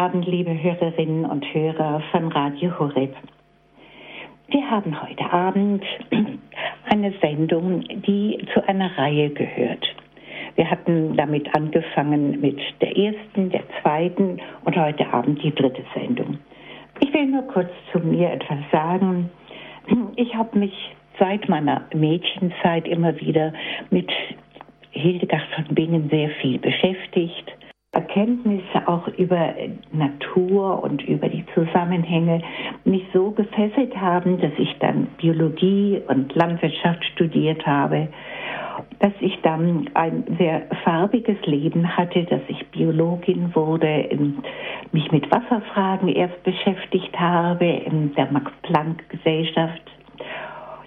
Abend, 0.00 0.26
liebe 0.26 0.50
Hörerinnen 0.62 1.26
und 1.26 1.44
Hörer 1.52 2.00
von 2.10 2.28
Radio 2.28 2.70
Horeb. 2.78 3.14
Wir 4.48 4.70
haben 4.70 4.98
heute 5.02 5.30
Abend 5.30 5.84
eine 6.90 7.12
Sendung, 7.20 7.82
die 7.82 8.42
zu 8.54 8.66
einer 8.66 8.96
Reihe 8.96 9.28
gehört. 9.28 9.86
Wir 10.54 10.70
hatten 10.70 11.18
damit 11.18 11.54
angefangen 11.54 12.40
mit 12.40 12.58
der 12.80 12.96
ersten, 12.96 13.50
der 13.50 13.60
zweiten 13.82 14.40
und 14.64 14.74
heute 14.74 15.06
Abend 15.12 15.42
die 15.42 15.54
dritte 15.54 15.84
Sendung. 15.94 16.38
Ich 17.00 17.12
will 17.12 17.26
nur 17.26 17.42
kurz 17.48 17.70
zu 17.92 17.98
mir 17.98 18.32
etwas 18.32 18.60
sagen. 18.72 19.28
Ich 20.16 20.34
habe 20.34 20.58
mich 20.58 20.72
seit 21.18 21.46
meiner 21.46 21.82
Mädchenzeit 21.92 22.88
immer 22.88 23.20
wieder 23.20 23.52
mit 23.90 24.10
Hildegard 24.92 25.46
von 25.54 25.74
Bingen 25.74 26.08
sehr 26.08 26.30
viel 26.40 26.58
beschäftigt 26.58 27.52
Erkenntnisse 28.10 28.86
auch 28.86 29.06
über 29.18 29.54
Natur 29.92 30.82
und 30.82 31.02
über 31.02 31.28
die 31.28 31.44
Zusammenhänge 31.54 32.42
mich 32.84 33.04
so 33.12 33.30
gefesselt 33.30 33.96
haben, 33.96 34.40
dass 34.40 34.52
ich 34.58 34.76
dann 34.80 35.06
Biologie 35.18 36.00
und 36.08 36.34
Landwirtschaft 36.34 37.04
studiert 37.14 37.64
habe, 37.66 38.08
dass 38.98 39.12
ich 39.20 39.38
dann 39.42 39.90
ein 39.94 40.24
sehr 40.38 40.62
farbiges 40.84 41.36
Leben 41.46 41.96
hatte, 41.96 42.24
dass 42.24 42.40
ich 42.48 42.66
Biologin 42.70 43.54
wurde, 43.54 44.08
mich 44.90 45.12
mit 45.12 45.30
Wasserfragen 45.30 46.08
erst 46.08 46.42
beschäftigt 46.42 47.18
habe 47.18 47.66
in 47.66 48.12
der 48.14 48.30
Max-Planck-Gesellschaft, 48.32 49.82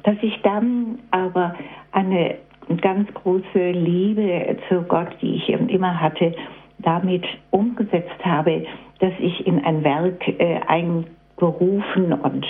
dass 0.04 0.18
ich 0.22 0.42
dann 0.42 1.00
aber 1.12 1.56
eine 1.94 2.36
ganz 2.82 3.14
große 3.14 3.72
Liebe 3.72 4.58
zu 4.68 4.82
Gott, 4.82 5.10
die 5.22 5.36
ich 5.36 5.50
immer 5.50 6.00
hatte, 6.00 6.34
damit 6.80 7.26
umgesetzt 7.52 8.24
habe, 8.24 8.66
dass 9.00 9.14
ich 9.20 9.46
in 9.46 9.64
ein 9.64 9.84
Werk 9.84 10.28
äh, 10.40 10.60
eingerufen 10.68 12.14
und 12.14 12.46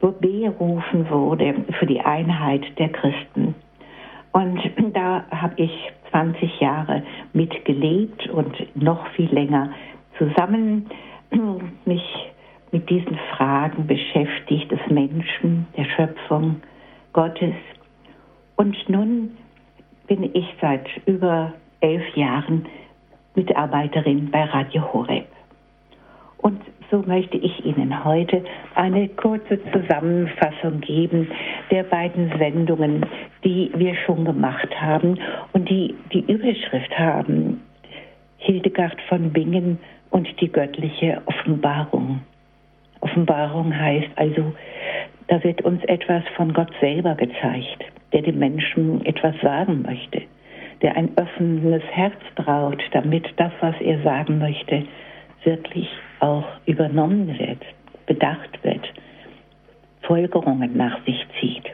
berufen 0.00 1.10
wurde 1.10 1.54
für 1.78 1.86
die 1.86 2.00
Einheit 2.00 2.62
der 2.78 2.88
Christen. 2.90 3.54
Und 4.32 4.60
da 4.94 5.24
habe 5.30 5.54
ich 5.56 5.72
20 6.10 6.60
Jahre 6.60 7.02
mitgelebt 7.32 8.28
und 8.28 8.54
noch 8.76 9.06
viel 9.08 9.32
länger 9.32 9.70
zusammen 10.16 10.86
mich 11.84 12.02
mit 12.70 12.88
diesen 12.90 13.18
Fragen 13.36 13.86
beschäftigt, 13.86 14.70
des 14.70 14.80
Menschen, 14.88 15.66
der 15.76 15.84
Schöpfung, 15.84 16.60
Gottes. 17.12 17.54
Und 18.56 18.76
nun 18.88 19.36
bin 20.06 20.30
ich 20.34 20.46
seit 20.60 20.86
über 21.06 21.54
elf 21.80 22.16
Jahren 22.16 22.66
Mitarbeiterin 23.38 24.32
bei 24.32 24.42
Radio 24.42 24.92
Horeb. 24.92 25.28
Und 26.38 26.60
so 26.90 27.04
möchte 27.06 27.36
ich 27.36 27.64
Ihnen 27.64 28.04
heute 28.04 28.42
eine 28.74 29.08
kurze 29.10 29.60
Zusammenfassung 29.70 30.80
geben 30.80 31.30
der 31.70 31.84
beiden 31.84 32.32
Sendungen, 32.36 33.06
die 33.44 33.70
wir 33.76 33.94
schon 33.94 34.24
gemacht 34.24 34.68
haben 34.80 35.20
und 35.52 35.68
die 35.70 35.94
die 36.12 36.20
Überschrift 36.20 36.98
haben 36.98 37.62
Hildegard 38.38 39.00
von 39.08 39.32
Bingen 39.32 39.78
und 40.10 40.28
die 40.40 40.50
göttliche 40.50 41.22
Offenbarung. 41.26 42.20
Offenbarung 43.00 43.76
heißt 43.78 44.10
also, 44.16 44.52
da 45.28 45.44
wird 45.44 45.62
uns 45.62 45.84
etwas 45.84 46.24
von 46.34 46.52
Gott 46.52 46.72
selber 46.80 47.14
gezeigt, 47.14 47.84
der 48.12 48.22
dem 48.22 48.40
Menschen 48.40 49.04
etwas 49.06 49.34
sagen 49.42 49.82
möchte 49.82 50.22
der 50.82 50.96
ein 50.96 51.10
öffnendes 51.16 51.82
Herz 51.90 52.16
braucht, 52.34 52.82
damit 52.92 53.26
das, 53.36 53.52
was 53.60 53.74
er 53.80 54.00
sagen 54.02 54.38
möchte, 54.38 54.84
wirklich 55.44 55.88
auch 56.20 56.44
übernommen 56.66 57.38
wird, 57.38 57.62
bedacht 58.06 58.62
wird, 58.62 58.92
Folgerungen 60.02 60.76
nach 60.76 61.04
sich 61.04 61.26
zieht. 61.40 61.64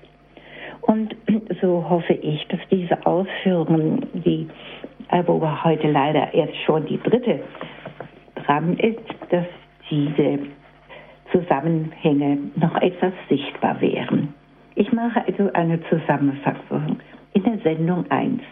Und 0.83 1.14
so 1.61 1.89
hoffe 1.89 2.14
ich, 2.14 2.46
dass 2.48 2.61
diese 2.70 3.05
Ausführungen, 3.06 4.06
die 4.12 4.48
aber 5.08 5.64
heute 5.64 5.90
leider 5.90 6.33
erst 6.34 6.56
schon 6.64 6.86
die 6.86 7.00
dritte 7.00 7.40
dran 8.34 8.77
ist, 8.79 9.00
dass 9.30 9.46
diese 9.90 10.39
Zusammenhänge 11.33 12.39
noch 12.56 12.80
etwas 12.80 13.12
sichtbar 13.29 13.80
wären. 13.80 14.34
Ich 14.77 14.92
mache 14.92 15.24
also 15.27 15.52
eine 15.52 15.80
Zusammenfassung 15.89 16.98
in 17.33 17.45
der 17.45 17.58
Sendung 17.58 18.11
1 18.11 18.42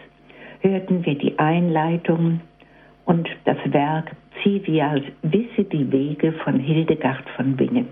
hörten 0.63 1.05
wir 1.05 1.15
die 1.15 1.37
Einleitung 1.37 2.39
und 3.05 3.29
das 3.43 3.57
Werk 3.65 4.15
Zivias 4.41 5.01
Wisse 5.21 5.65
die 5.65 5.91
Wege 5.91 6.31
von 6.43 6.57
Hildegard 6.57 7.29
von 7.35 7.55
Bingen. 7.55 7.89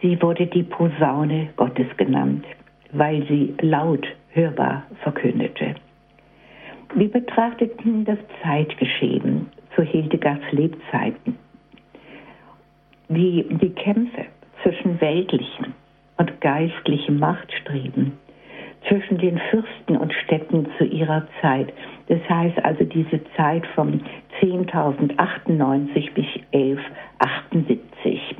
Sie 0.00 0.20
wurde 0.22 0.46
die 0.46 0.62
Posaune 0.62 1.48
Gottes 1.56 1.88
genannt, 1.96 2.44
weil 2.92 3.26
sie 3.26 3.54
laut 3.60 4.06
hörbar 4.30 4.84
verkündete. 5.02 5.74
Wir 6.94 7.10
betrachteten 7.10 8.04
das 8.04 8.18
Zeitgeschehen 8.42 9.48
zu 9.74 9.82
Hildegards 9.82 10.50
Lebzeiten, 10.52 11.36
wie 13.08 13.44
die 13.48 13.70
Kämpfe 13.70 14.26
zwischen 14.62 15.00
weltlichen 15.00 15.74
und 16.16 16.40
geistlichen 16.40 17.18
Machtstreben 17.18 18.12
zwischen 18.88 19.18
den 19.18 19.38
Fürsten 19.50 19.96
und 19.96 20.12
Städten 20.24 20.66
zu 20.78 20.84
ihrer 20.84 21.26
Zeit. 21.40 21.72
Das 22.08 22.20
heißt 22.28 22.64
also 22.64 22.84
diese 22.84 23.20
Zeit 23.36 23.66
von 23.74 24.02
10.098 24.40 26.12
bis 26.12 26.26
1178. 26.52 28.36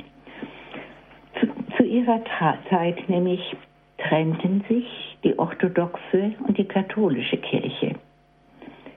Zu, 1.39 1.47
zu 1.77 1.83
ihrer 1.83 2.21
Zeit 2.69 3.07
nämlich 3.07 3.55
trennten 3.97 4.63
sich 4.67 5.17
die 5.23 5.37
orthodoxe 5.37 6.33
und 6.47 6.57
die 6.57 6.65
katholische 6.65 7.37
Kirche. 7.37 7.95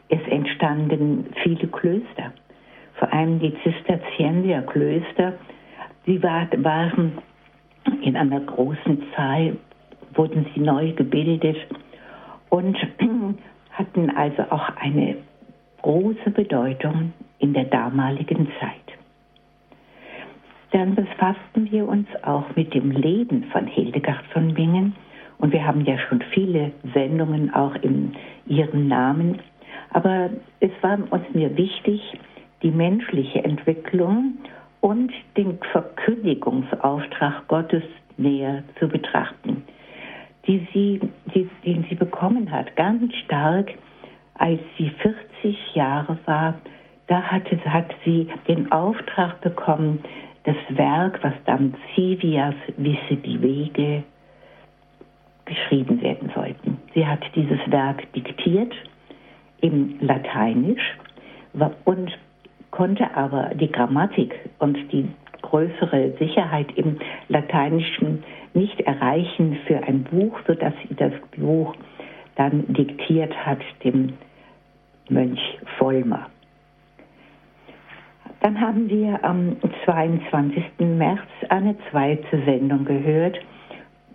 Es 0.08 0.20
entstanden 0.28 1.26
viele 1.42 1.68
Klöster, 1.68 2.32
vor 2.94 3.12
allem 3.12 3.38
die 3.38 3.54
Zisterzienserklöster. 3.62 5.34
Sie 6.06 6.22
waren 6.22 7.18
in 8.02 8.16
einer 8.16 8.40
großen 8.40 9.02
Zahl 9.14 9.56
wurden 10.16 10.46
sie 10.54 10.60
neu 10.60 10.92
gebildet 10.92 11.56
und 12.50 12.76
hatten 13.70 14.10
also 14.16 14.42
auch 14.50 14.68
eine 14.76 15.16
große 15.82 16.30
Bedeutung 16.30 17.12
in 17.38 17.52
der 17.52 17.64
damaligen 17.64 18.48
Zeit. 18.60 18.98
Dann 20.70 20.94
befassten 20.94 21.70
wir 21.70 21.86
uns 21.86 22.08
auch 22.22 22.44
mit 22.56 22.74
dem 22.74 22.90
Leben 22.90 23.44
von 23.52 23.66
Hildegard 23.66 24.24
von 24.32 24.54
Bingen 24.54 24.94
und 25.38 25.52
wir 25.52 25.66
haben 25.66 25.82
ja 25.82 25.98
schon 25.98 26.22
viele 26.32 26.72
Sendungen 26.94 27.52
auch 27.52 27.74
in 27.76 28.14
ihrem 28.46 28.88
Namen. 28.88 29.40
Aber 29.90 30.30
es 30.60 30.70
war 30.80 30.98
uns 31.10 31.24
mir 31.32 31.56
wichtig, 31.56 32.00
die 32.62 32.70
menschliche 32.70 33.44
Entwicklung 33.44 34.38
und 34.80 35.12
den 35.36 35.58
Verkündigungsauftrag 35.70 37.46
Gottes 37.46 37.84
näher 38.16 38.64
zu 38.78 38.88
betrachten 38.88 39.64
die 40.46 40.66
sie, 40.72 41.00
die, 41.34 41.48
den 41.64 41.84
sie 41.88 41.94
bekommen 41.94 42.50
hat, 42.50 42.74
ganz 42.76 43.14
stark, 43.24 43.72
als 44.34 44.60
sie 44.76 44.90
40 44.90 45.74
Jahre 45.74 46.18
war. 46.26 46.54
Da 47.06 47.22
hatte, 47.22 47.58
hat 47.64 47.94
sie 48.04 48.28
den 48.48 48.70
Auftrag 48.72 49.40
bekommen, 49.40 50.00
das 50.44 50.56
Werk, 50.70 51.22
was 51.22 51.34
dann 51.46 51.74
Civias 51.94 52.54
Wisse 52.76 53.16
die 53.16 53.40
Wege 53.40 54.02
geschrieben 55.44 56.00
werden 56.02 56.30
sollten. 56.34 56.78
Sie 56.94 57.06
hat 57.06 57.20
dieses 57.34 57.60
Werk 57.70 58.10
diktiert 58.12 58.72
im 59.60 59.96
Lateinisch 60.00 60.96
und 61.84 62.10
konnte 62.70 63.14
aber 63.16 63.50
die 63.54 63.70
Grammatik 63.70 64.34
und 64.58 64.76
die 64.92 65.08
größere 65.42 66.14
Sicherheit 66.18 66.66
im 66.76 66.98
Lateinischen 67.28 68.24
nicht 68.54 68.80
erreichen 68.80 69.58
für 69.66 69.82
ein 69.82 70.04
Buch, 70.04 70.38
sodass 70.46 70.72
sie 70.88 70.94
das 70.94 71.12
Buch 71.36 71.74
dann 72.36 72.72
diktiert 72.72 73.34
hat 73.46 73.60
dem 73.84 74.14
Mönch 75.08 75.40
Vollmer. 75.78 76.26
Dann 78.40 78.60
haben 78.60 78.88
wir 78.90 79.24
am 79.24 79.56
22. 79.84 80.64
März 80.80 81.20
eine 81.48 81.76
zweite 81.90 82.42
Sendung 82.44 82.84
gehört, 82.84 83.38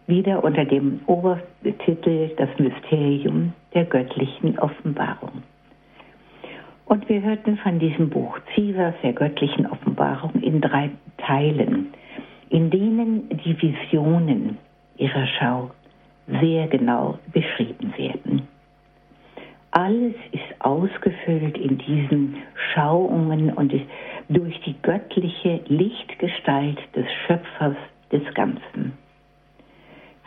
wieder 0.07 0.43
unter 0.43 0.65
dem 0.65 1.01
Obertitel 1.05 2.29
Das 2.37 2.49
Mysterium 2.57 3.53
der 3.73 3.85
göttlichen 3.85 4.57
Offenbarung. 4.59 5.43
Und 6.85 7.07
wir 7.07 7.21
hörten 7.21 7.57
von 7.57 7.77
diesem 7.77 8.09
Buch 8.09 8.39
Zivers 8.55 8.95
der 9.03 9.13
göttlichen 9.13 9.67
Offenbarung 9.67 10.33
in 10.41 10.59
drei 10.59 10.89
Teilen, 11.17 11.93
in 12.49 12.69
denen 12.69 13.29
die 13.29 13.61
Visionen 13.61 14.57
ihrer 14.97 15.27
Schau 15.39 15.71
sehr 16.41 16.67
genau 16.67 17.17
beschrieben 17.31 17.93
werden. 17.97 18.47
Alles 19.71 20.15
ist 20.31 20.61
ausgefüllt 20.61 21.57
in 21.57 21.77
diesen 21.77 22.37
Schauungen 22.73 23.53
und 23.53 23.73
durch 24.27 24.59
die 24.61 24.75
göttliche 24.81 25.61
Lichtgestalt 25.67 26.79
des 26.95 27.05
Schöpfers 27.25 27.75
des 28.11 28.33
Ganzen. 28.33 28.93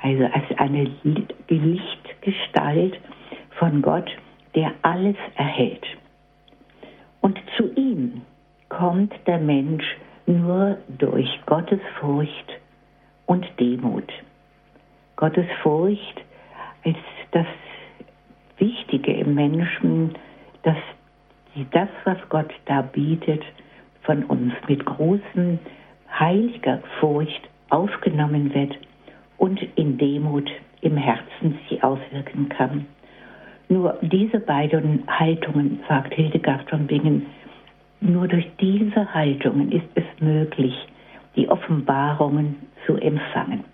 Also 0.01 0.25
als 0.25 0.45
eine 0.59 0.91
Lichtgestalt 1.49 2.99
von 3.59 3.83
Gott, 3.83 4.11
der 4.55 4.73
alles 4.83 5.17
erhält. 5.37 5.87
Und 7.21 7.39
zu 7.57 7.73
ihm 7.75 8.23
kommt 8.69 9.13
der 9.27 9.39
Mensch 9.39 9.85
nur 10.32 10.79
durch 10.99 11.29
Gottes 11.46 11.81
Furcht 12.00 12.52
und 13.26 13.46
Demut. 13.61 14.11
Gottes 15.17 15.46
Furcht 15.62 16.23
als 16.84 16.96
das 17.31 17.46
Wichtige 18.58 19.12
im 19.12 19.34
Menschen, 19.34 20.14
dass 20.62 20.76
das, 21.70 21.88
was 22.05 22.19
Gott 22.29 22.52
da 22.67 22.82
bietet, 22.82 23.43
von 24.02 24.25
uns 24.25 24.52
mit 24.69 24.84
großem 24.84 25.58
heiliger 26.19 26.81
Furcht 26.99 27.49
aufgenommen 27.70 28.52
wird 28.55 28.76
und 29.38 29.61
in 29.76 29.99
Demut 29.99 30.50
im 30.81 30.96
Herzen 30.96 31.58
sie 31.69 31.82
auswirken 31.82 32.49
kann. 32.49 32.87
Nur 33.69 33.99
diese 34.02 34.40
beiden 34.40 35.05
Haltungen, 35.06 35.81
sagt 35.88 36.14
Hildegard 36.14 36.69
von 36.69 36.87
Bingen, 36.87 37.26
nur 38.03 38.29
durch 38.29 38.49
diese 38.61 39.15
Haltungen 39.15 39.71
ist 39.71 39.89
es 39.95 40.05
möglich, 40.21 40.75
die 41.37 41.49
Offenbarungen 41.49 42.57
zu 42.87 42.97
empfangen. 42.97 43.65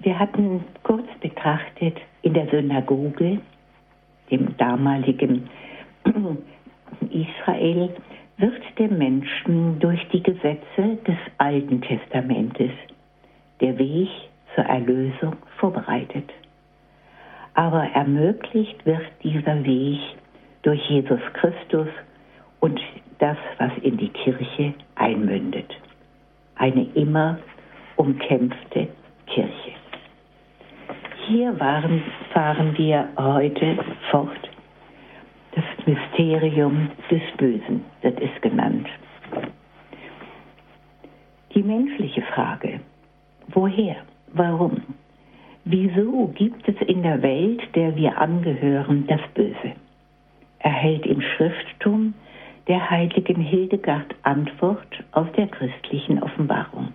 Wir 0.00 0.18
hatten 0.18 0.64
kurz 0.82 1.06
betrachtet 1.20 1.96
in 2.22 2.32
der 2.32 2.46
Synagoge, 2.48 3.40
dem 4.30 4.56
damaligen 4.56 5.48
Israel, 7.10 7.90
wird 8.36 8.62
dem 8.78 8.96
Menschen 8.96 9.80
durch 9.80 10.00
die 10.12 10.22
Gesetze 10.22 10.98
des 11.06 11.16
Alten 11.38 11.80
Testamentes 11.80 12.70
der 13.60 13.76
Weg 13.78 14.08
zur 14.54 14.64
Erlösung 14.64 15.36
vorbereitet. 15.58 16.30
Aber 17.54 17.82
ermöglicht 17.82 18.86
wird 18.86 19.02
dieser 19.24 19.64
Weg 19.64 19.98
durch 20.68 20.86
Jesus 20.90 21.20
Christus 21.32 21.88
und 22.60 22.78
das, 23.20 23.38
was 23.56 23.72
in 23.80 23.96
die 23.96 24.10
Kirche 24.10 24.74
einmündet. 24.96 25.74
Eine 26.56 26.82
immer 26.92 27.38
umkämpfte 27.96 28.88
Kirche. 29.28 29.72
Hier 31.26 31.58
waren, 31.58 32.02
fahren 32.34 32.76
wir 32.76 33.08
heute 33.16 33.78
fort. 34.10 34.50
Das 35.52 35.64
Mysterium 35.86 36.90
des 37.10 37.22
Bösen 37.38 37.82
wird 38.02 38.20
es 38.20 38.40
genannt. 38.42 38.88
Die 41.54 41.62
menschliche 41.62 42.20
Frage, 42.34 42.80
woher, 43.54 43.96
warum, 44.34 44.82
wieso 45.64 46.26
gibt 46.34 46.68
es 46.68 46.76
in 46.86 47.02
der 47.02 47.22
Welt, 47.22 47.62
der 47.74 47.96
wir 47.96 48.18
angehören, 48.18 49.06
das 49.06 49.22
Böse? 49.32 49.72
Erhält 50.60 51.06
im 51.06 51.20
Schrifttum 51.20 52.14
der 52.66 52.90
heiligen 52.90 53.40
Hildegard 53.40 54.14
Antwort 54.22 55.02
aus 55.12 55.26
der 55.36 55.48
christlichen 55.48 56.22
Offenbarung. 56.22 56.92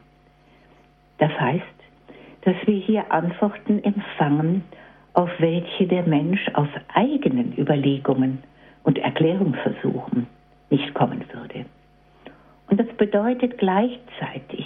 Das 1.17 1.31
heißt, 1.39 1.63
dass 2.41 2.55
wir 2.65 2.77
hier 2.77 3.11
Antworten 3.11 3.83
empfangen, 3.83 4.63
auf 5.13 5.29
welche 5.39 5.87
der 5.87 6.03
Mensch 6.03 6.47
aus 6.53 6.67
eigenen 6.93 7.57
Überlegungen 7.57 8.43
und 8.83 8.97
Erklärungsversuchen 8.97 10.27
nicht 10.69 10.93
kommen 10.93 11.23
würde. 11.31 11.65
Und 12.69 12.79
das 12.79 12.87
bedeutet 12.97 13.57
gleichzeitig, 13.57 14.65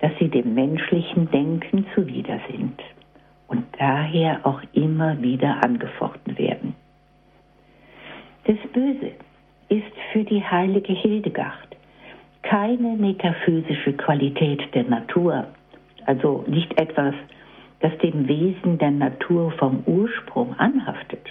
dass 0.00 0.12
sie 0.18 0.28
dem 0.28 0.54
menschlichen 0.54 1.30
Denken 1.30 1.86
zuwider 1.94 2.38
sind 2.50 2.80
und 3.48 3.64
daher 3.78 4.44
auch 4.44 4.60
immer 4.72 5.20
wieder 5.22 5.64
angefochten 5.64 6.36
werden. 6.38 6.74
Das 8.46 8.58
Böse 8.72 9.10
ist 9.68 9.92
für 10.12 10.22
die 10.22 10.42
heilige 10.42 10.92
Hildegard 10.92 11.76
keine 12.42 12.96
metaphysische 12.96 13.92
Qualität 13.94 14.62
der 14.72 14.84
Natur, 14.84 15.48
also 16.04 16.44
nicht 16.46 16.78
etwas, 16.78 17.14
das 17.80 17.90
dem 17.98 18.28
Wesen 18.28 18.78
der 18.78 18.92
Natur 18.92 19.50
vom 19.58 19.82
Ursprung 19.86 20.54
anhaftet, 20.58 21.26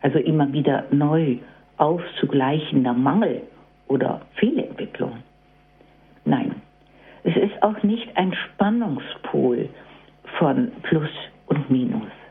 also 0.00 0.18
immer 0.18 0.50
wieder 0.50 0.86
neu 0.90 1.36
auszugleichender 1.76 2.94
Mangel 2.94 3.42
oder 3.88 4.22
Fehlentwicklung. 4.36 5.18
Nein, 6.24 6.54
es 7.24 7.36
ist 7.36 7.62
auch 7.62 7.82
nicht 7.82 8.16
ein 8.16 8.32
Spannungspol 8.32 9.68
von 10.38 10.72
Plus 10.84 11.10
und 11.48 11.70
Minus. 11.70 12.23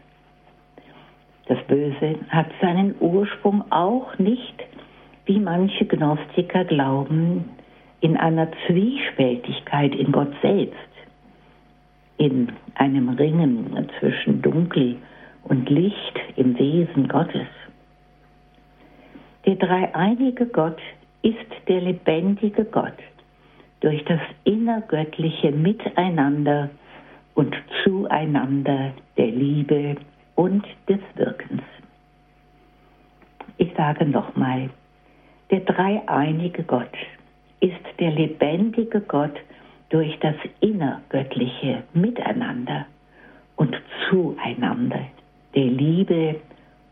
Das 1.46 1.58
Böse 1.68 2.16
hat 2.30 2.48
seinen 2.62 2.96
Ursprung 3.00 3.64
auch 3.70 4.18
nicht, 4.18 4.64
wie 5.26 5.40
manche 5.40 5.86
Gnostiker 5.86 6.66
glauben, 6.66 7.50
in 8.02 8.18
einer 8.18 8.50
Zwiespältigkeit 8.68 9.96
in 9.96 10.12
Gott 10.12 10.34
selbst, 10.42 10.78
in 12.18 12.52
einem 12.76 13.10
Ringen 13.10 13.90
zwischen 14.00 14.42
Dunkel 14.42 14.98
und 15.44 15.70
Licht 15.70 16.20
im 16.36 16.58
Wesen 16.58 17.08
Gottes. 17.08 17.48
Der 19.46 19.56
dreieinige 19.56 20.46
Gott 20.46 20.80
ist 21.22 21.38
der 21.68 21.82
lebendige 21.82 22.66
Gott 22.66 22.98
durch 23.82 24.04
das 24.06 24.22
innergöttliche 24.46 25.52
Miteinander 25.52 26.70
und 27.36 27.56
Zueinander 27.84 28.94
der 29.18 29.28
Liebe 29.28 29.98
und 30.36 30.66
des 30.88 31.00
Wirkens. 31.16 31.62
Ich 33.58 33.74
sage 33.76 34.06
nochmal, 34.06 34.70
der 35.52 35.62
dreieinige 35.62 36.64
Gott 36.64 36.96
ist 37.60 38.00
der 38.00 38.12
lebendige 38.12 39.02
Gott 39.02 39.36
durch 39.90 40.18
das 40.20 40.36
innergöttliche 40.60 41.84
Miteinander 41.94 42.88
und 43.56 43.76
Zueinander 44.10 45.06
der 45.54 45.66
Liebe 45.66 46.36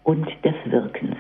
und 0.04 0.28
des 0.46 0.56
Wirkens. 0.66 1.18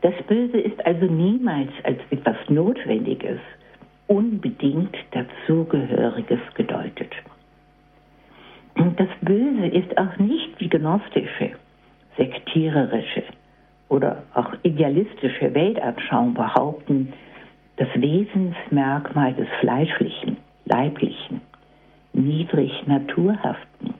Das 0.00 0.14
Böse 0.26 0.58
ist 0.58 0.84
also 0.84 1.06
niemals 1.06 1.70
als 1.84 2.00
etwas 2.10 2.36
Notwendiges, 2.48 3.38
unbedingt 4.08 4.96
dazugehöriges 5.12 6.40
gedeutet. 6.54 7.12
Das 8.74 9.08
Böse 9.20 9.66
ist 9.66 9.96
auch 9.98 10.16
nicht 10.18 10.58
wie 10.58 10.68
gnostische, 10.68 11.52
sektiererische 12.16 13.24
oder 13.88 14.22
auch 14.34 14.52
idealistische 14.62 15.54
Weltanschauung 15.54 16.34
behaupten, 16.34 17.12
das 17.76 17.88
Wesensmerkmal 17.94 19.34
des 19.34 19.48
Fleischlichen, 19.60 20.36
Leiblichen, 20.64 21.40
niedrig 22.12 22.86
Naturhaften, 22.86 23.94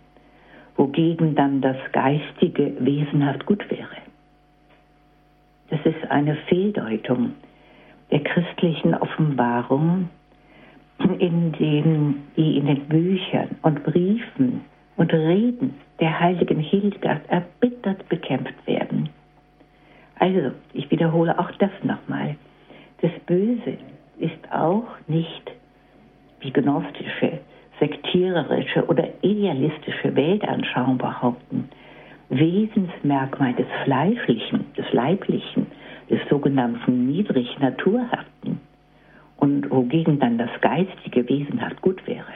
wogegen 0.77 1.35
dann 1.35 1.61
das 1.61 1.77
Geistige 1.93 2.75
wesenhaft 2.79 3.47
gut 3.47 3.69
wäre. 3.71 3.97
Das 5.71 5.81
ist 5.85 6.11
eine 6.11 6.37
Fehldeutung 6.49 7.33
der 8.11 8.21
christlichen 8.21 8.95
Offenbarung 8.95 10.11
in 11.19 11.53
den, 11.53 12.23
die 12.37 12.59
in 12.59 12.67
den 12.67 12.85
Büchern 12.89 13.57
und 13.63 13.83
Briefen 13.85 14.63
und 14.97 15.13
Reden 15.13 15.75
der 16.01 16.19
heiligen 16.19 16.59
Hildegard 16.59 17.23
erbittert 17.29 18.09
bekämpft 18.09 18.67
werden. 18.67 19.09
Also, 20.19 20.53
ich 20.73 20.91
wiederhole 20.91 21.39
auch 21.39 21.51
das 21.59 21.71
nochmal. 21.83 22.37
Das 23.01 23.11
Böse 23.27 23.79
ist 24.19 24.53
auch 24.53 24.87
nicht 25.09 25.51
wie 26.41 26.53
gnostische, 26.53 27.41
sektiererische 27.81 28.87
oder 28.87 29.09
idealistische 29.23 30.15
Weltanschauung 30.15 30.99
behaupten, 30.99 31.69
Wesensmerkmal 32.29 33.55
des 33.55 33.67
Fleischlichen, 33.85 34.65
des 34.77 34.91
Leiblichen, 34.93 35.67
des 36.09 36.21
sogenannten 36.31 37.07
niedrig 37.07 37.59
Naturhaften 37.59 38.52
und 39.43 39.69
wogegen 39.73 40.21
dann 40.21 40.39
das 40.39 40.51
geistige 40.61 41.29
wesenhaft 41.29 41.83
gut 41.83 42.07
wäre. 42.07 42.33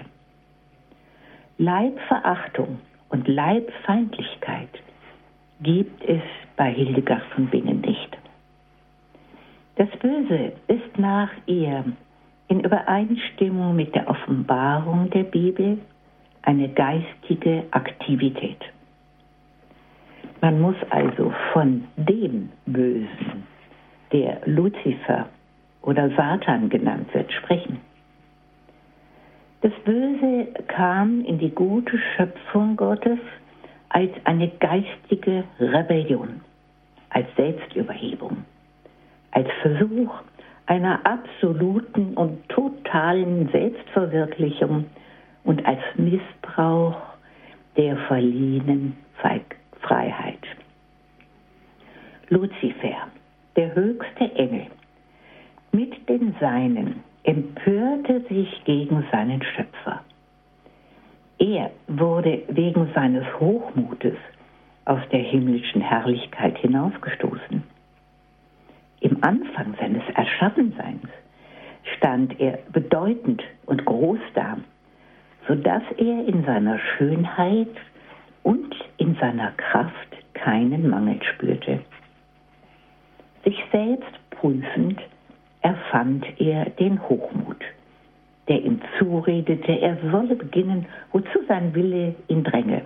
Leibverachtung 1.56 2.80
und 3.10 3.28
Leibfeindlichkeit 3.28 4.70
gibt 5.62 6.02
es 6.02 6.22
bei 6.56 6.72
Hildegard 6.72 7.22
von 7.32 7.46
Bingen 7.46 7.80
nicht. 7.82 8.18
Das 9.76 9.88
Böse 10.00 10.54
ist 10.66 10.98
nach 10.98 11.30
ihr 11.46 11.84
in 12.48 12.64
Übereinstimmung 12.64 13.76
mit 13.76 13.94
der 13.94 14.08
Offenbarung 14.08 15.08
der 15.10 15.22
Bibel 15.22 15.78
eine 16.42 16.68
geistige 16.70 17.66
Aktivität. 17.70 18.58
Man 20.40 20.60
muss 20.60 20.76
also 20.90 21.32
von 21.52 21.84
dem 21.96 22.48
Bösen 22.66 23.44
der 24.12 24.40
Luzifer 24.44 25.28
oder 25.86 26.10
Satan 26.10 26.68
genannt 26.68 27.14
wird, 27.14 27.32
sprechen. 27.32 27.80
Das 29.62 29.72
Böse 29.84 30.48
kam 30.68 31.24
in 31.24 31.38
die 31.38 31.50
gute 31.50 31.96
Schöpfung 31.98 32.76
Gottes 32.76 33.18
als 33.88 34.10
eine 34.24 34.48
geistige 34.48 35.44
Rebellion, 35.58 36.40
als 37.10 37.26
Selbstüberhebung, 37.36 38.44
als 39.30 39.48
Versuch 39.62 40.12
einer 40.66 41.06
absoluten 41.06 42.14
und 42.14 42.48
totalen 42.48 43.48
Selbstverwirklichung 43.50 44.86
und 45.44 45.64
als 45.64 45.80
Missbrauch 45.94 47.00
der 47.76 47.96
verliehenen 48.08 48.96
Freiheit. 49.80 50.40
Luzifer, 52.28 53.06
der 53.54 53.74
höchste 53.74 54.24
Engel, 54.34 54.66
mit 55.76 56.08
den 56.08 56.34
Seinen 56.40 57.04
empörte 57.22 58.22
sich 58.30 58.64
gegen 58.64 59.04
seinen 59.12 59.42
Schöpfer. 59.42 60.00
Er 61.38 61.70
wurde 61.86 62.44
wegen 62.48 62.88
seines 62.94 63.26
Hochmutes 63.38 64.16
aus 64.86 65.00
der 65.12 65.20
himmlischen 65.20 65.82
Herrlichkeit 65.82 66.56
hinausgestoßen. 66.58 67.62
Im 69.00 69.22
Anfang 69.22 69.74
seines 69.78 70.02
Erschaffenseins 70.14 71.08
stand 71.96 72.40
er 72.40 72.58
bedeutend 72.72 73.42
und 73.66 73.84
groß 73.84 74.20
da, 74.32 74.56
sodass 75.46 75.82
er 75.98 76.26
in 76.26 76.42
seiner 76.46 76.78
Schönheit 76.78 77.76
und 78.42 78.74
in 78.96 79.14
seiner 79.16 79.50
Kraft 79.52 79.92
keinen 80.32 80.88
Mangel 80.88 81.22
spürte. 81.22 81.80
Sich 83.44 83.62
selbst 83.70 84.30
prüfend 84.30 85.02
erfand 85.62 86.24
er 86.40 86.66
den 86.70 87.00
Hochmut, 87.08 87.62
der 88.48 88.62
ihm 88.62 88.80
zuredete, 88.98 89.72
er 89.72 89.96
solle 90.10 90.36
beginnen, 90.36 90.86
wozu 91.12 91.38
sein 91.48 91.74
Wille 91.74 92.14
ihn 92.28 92.44
dränge. 92.44 92.82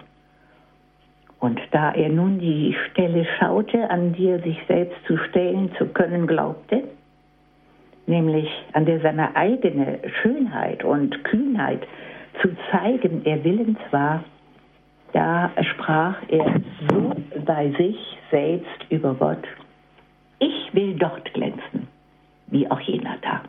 Und 1.38 1.58
da 1.70 1.92
er 1.92 2.10
nun 2.10 2.38
die 2.38 2.76
Stelle 2.90 3.26
schaute, 3.38 3.88
an 3.90 4.12
die 4.12 4.28
er 4.28 4.40
sich 4.40 4.58
selbst 4.68 4.96
zu 5.06 5.16
stellen 5.16 5.70
zu 5.78 5.86
können 5.86 6.26
glaubte, 6.26 6.84
nämlich 8.06 8.48
an 8.72 8.84
der 8.84 9.00
seine 9.00 9.34
eigene 9.36 10.00
Schönheit 10.20 10.84
und 10.84 11.24
Kühnheit 11.24 11.86
zu 12.42 12.48
zeigen 12.70 13.22
er 13.24 13.42
willens 13.42 13.78
war, 13.90 14.24
da 15.12 15.50
sprach 15.62 16.16
er 16.28 16.60
so 16.88 17.12
bei 17.44 17.70
sich 17.70 17.96
selbst 18.30 18.86
über 18.90 19.14
Gott, 19.14 19.44
ich 20.38 20.70
will 20.72 20.94
dort 20.94 21.32
glänzen 21.34 21.69
wie 22.50 22.70
auch 22.70 22.80
jener 22.80 23.16
da. 23.22 23.42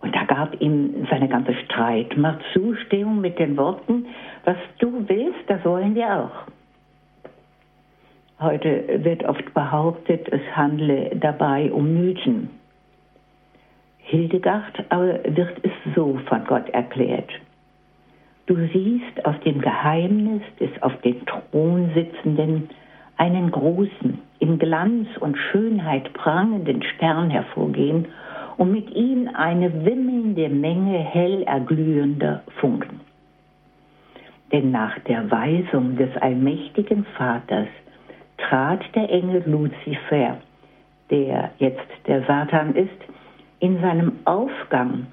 Und 0.00 0.14
da 0.14 0.24
gab 0.24 0.60
ihm 0.60 1.06
seine 1.08 1.28
ganze 1.28 1.54
Streitmacht 1.64 2.40
Zustimmung 2.52 3.20
mit 3.20 3.38
den 3.38 3.56
Worten, 3.56 4.06
was 4.44 4.56
du 4.78 5.08
willst, 5.08 5.38
das 5.46 5.64
wollen 5.64 5.94
wir 5.94 6.12
auch. 6.12 6.52
Heute 8.40 9.04
wird 9.04 9.22
oft 9.22 9.54
behauptet, 9.54 10.28
es 10.32 10.42
handle 10.56 11.14
dabei 11.14 11.70
um 11.70 11.94
Mythen. 11.94 12.50
Hildegard 13.98 14.84
aber 14.88 15.20
wird 15.24 15.58
es 15.62 15.70
so 15.94 16.18
von 16.26 16.44
Gott 16.46 16.68
erklärt. 16.70 17.30
Du 18.46 18.56
siehst 18.72 19.24
aus 19.24 19.38
dem 19.44 19.60
Geheimnis 19.60 20.42
des 20.58 20.70
auf 20.82 21.00
dem 21.02 21.24
Thron 21.24 21.92
sitzenden 21.94 22.68
einen 23.22 23.52
großen, 23.52 24.18
in 24.40 24.58
Glanz 24.58 25.06
und 25.20 25.38
Schönheit 25.38 26.12
prangenden 26.12 26.82
Stern 26.82 27.30
hervorgehen 27.30 28.08
und 28.56 28.72
mit 28.72 28.90
ihm 28.96 29.30
eine 29.32 29.84
wimmelnde 29.84 30.48
Menge 30.48 30.98
hell 30.98 31.44
erglühender 31.44 32.42
Funken. 32.58 32.98
Denn 34.50 34.72
nach 34.72 34.98
der 35.06 35.30
Weisung 35.30 35.96
des 35.96 36.10
allmächtigen 36.16 37.06
Vaters 37.16 37.68
trat 38.38 38.82
der 38.96 39.08
Engel 39.08 39.44
Luzifer, 39.46 40.38
der 41.08 41.52
jetzt 41.58 41.92
der 42.08 42.24
Satan 42.24 42.74
ist, 42.74 42.90
in 43.60 43.80
seinem 43.80 44.18
Aufgang 44.24 45.06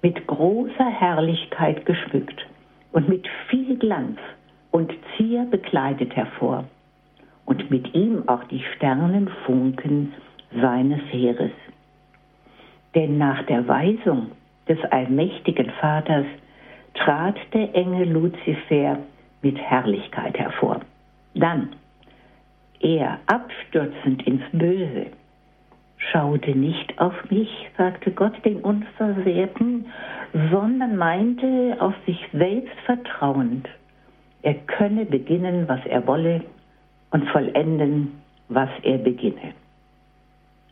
mit 0.00 0.28
großer 0.28 0.88
Herrlichkeit 0.88 1.84
geschmückt 1.86 2.46
und 2.92 3.08
mit 3.08 3.26
viel 3.48 3.76
Glanz 3.78 4.20
und 4.70 4.92
Zier 5.16 5.44
bekleidet 5.50 6.14
hervor 6.14 6.64
und 7.48 7.70
mit 7.70 7.94
ihm 7.94 8.28
auch 8.28 8.44
die 8.44 8.62
Sternenfunken 8.76 10.12
seines 10.60 11.00
Heeres. 11.10 11.50
Denn 12.94 13.16
nach 13.16 13.42
der 13.46 13.66
Weisung 13.66 14.32
des 14.68 14.78
allmächtigen 14.90 15.70
Vaters 15.80 16.26
trat 16.92 17.36
der 17.54 17.74
Engel 17.74 18.10
Luzifer 18.10 18.98
mit 19.40 19.56
Herrlichkeit 19.56 20.38
hervor. 20.38 20.80
Dann, 21.34 21.70
er 22.80 23.18
abstürzend 23.26 24.26
ins 24.26 24.42
Böse, 24.52 25.06
schaute 25.96 26.50
nicht 26.50 26.98
auf 27.00 27.14
mich, 27.30 27.70
sagte 27.78 28.10
Gott 28.10 28.44
den 28.44 28.60
Unversehrten, 28.60 29.86
sondern 30.50 30.98
meinte 30.98 31.78
auf 31.80 31.94
sich 32.04 32.20
selbst 32.30 32.78
vertrauend, 32.84 33.66
er 34.42 34.54
könne 34.54 35.06
beginnen, 35.06 35.66
was 35.66 35.84
er 35.86 36.06
wolle, 36.06 36.42
und 37.10 37.28
vollenden, 37.30 38.20
was 38.48 38.68
er 38.82 38.98
beginne. 38.98 39.54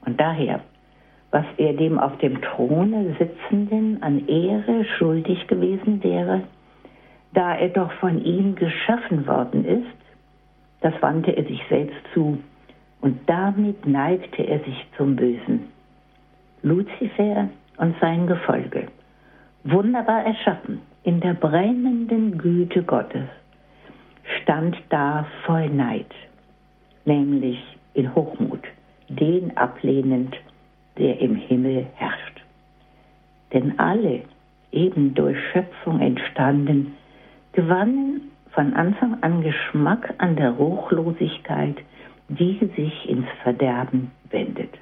Und 0.05 0.21
daher, 0.21 0.61
was 1.31 1.45
er 1.57 1.75
dem 1.75 1.99
auf 1.99 2.17
dem 2.19 2.41
Throne 2.41 3.17
sitzenden 3.19 4.03
an 4.03 4.27
Ehre 4.29 4.85
schuldig 4.97 5.47
gewesen 5.49 6.03
wäre, 6.03 6.43
da 7.35 7.55
er 7.55 7.69
doch 7.69 7.93
von 7.93 8.25
ihm 8.25 8.55
geschaffen 8.55 9.27
worden 9.27 9.65
ist, 9.65 9.85
das 10.81 10.95
wandte 11.03 11.37
er 11.37 11.45
sich 11.45 11.61
selbst 11.69 12.01
zu 12.15 12.39
und 13.01 13.19
damit 13.27 13.87
neigte 13.87 14.43
er 14.43 14.61
sich 14.61 14.87
zum 14.97 15.17
Bösen. 15.17 15.69
Luzifer 16.63 17.49
und 17.77 17.95
sein 18.01 18.27
Gefolge, 18.27 18.87
wunderbar 19.65 20.25
erschaffen 20.25 20.81
in 21.03 21.21
der 21.21 21.35
brennenden 21.35 22.39
Güte 22.39 22.83
Gottes, 22.83 23.29
stand 24.43 24.77
da 24.89 25.27
voll 25.45 25.69
Neid 25.69 26.13
nämlich 27.07 27.59
in 27.95 28.15
Hochmut, 28.15 28.63
den 29.09 29.57
ablehnend, 29.57 30.35
der 30.99 31.21
im 31.21 31.37
Himmel 31.37 31.87
herrscht. 31.95 32.43
Denn 33.53 33.79
alle, 33.79 34.23
eben 34.73 35.15
durch 35.15 35.37
Schöpfung 35.53 36.01
entstanden, 36.01 36.95
gewannen 37.53 38.33
von 38.51 38.75
Anfang 38.75 39.23
an 39.23 39.43
Geschmack 39.43 40.15
an 40.19 40.37
der 40.37 40.51
Ruchlosigkeit, 40.51 41.77
die 42.29 42.59
sich 42.77 43.09
ins 43.09 43.27
Verderben 43.43 44.11
wendet. 44.31 44.75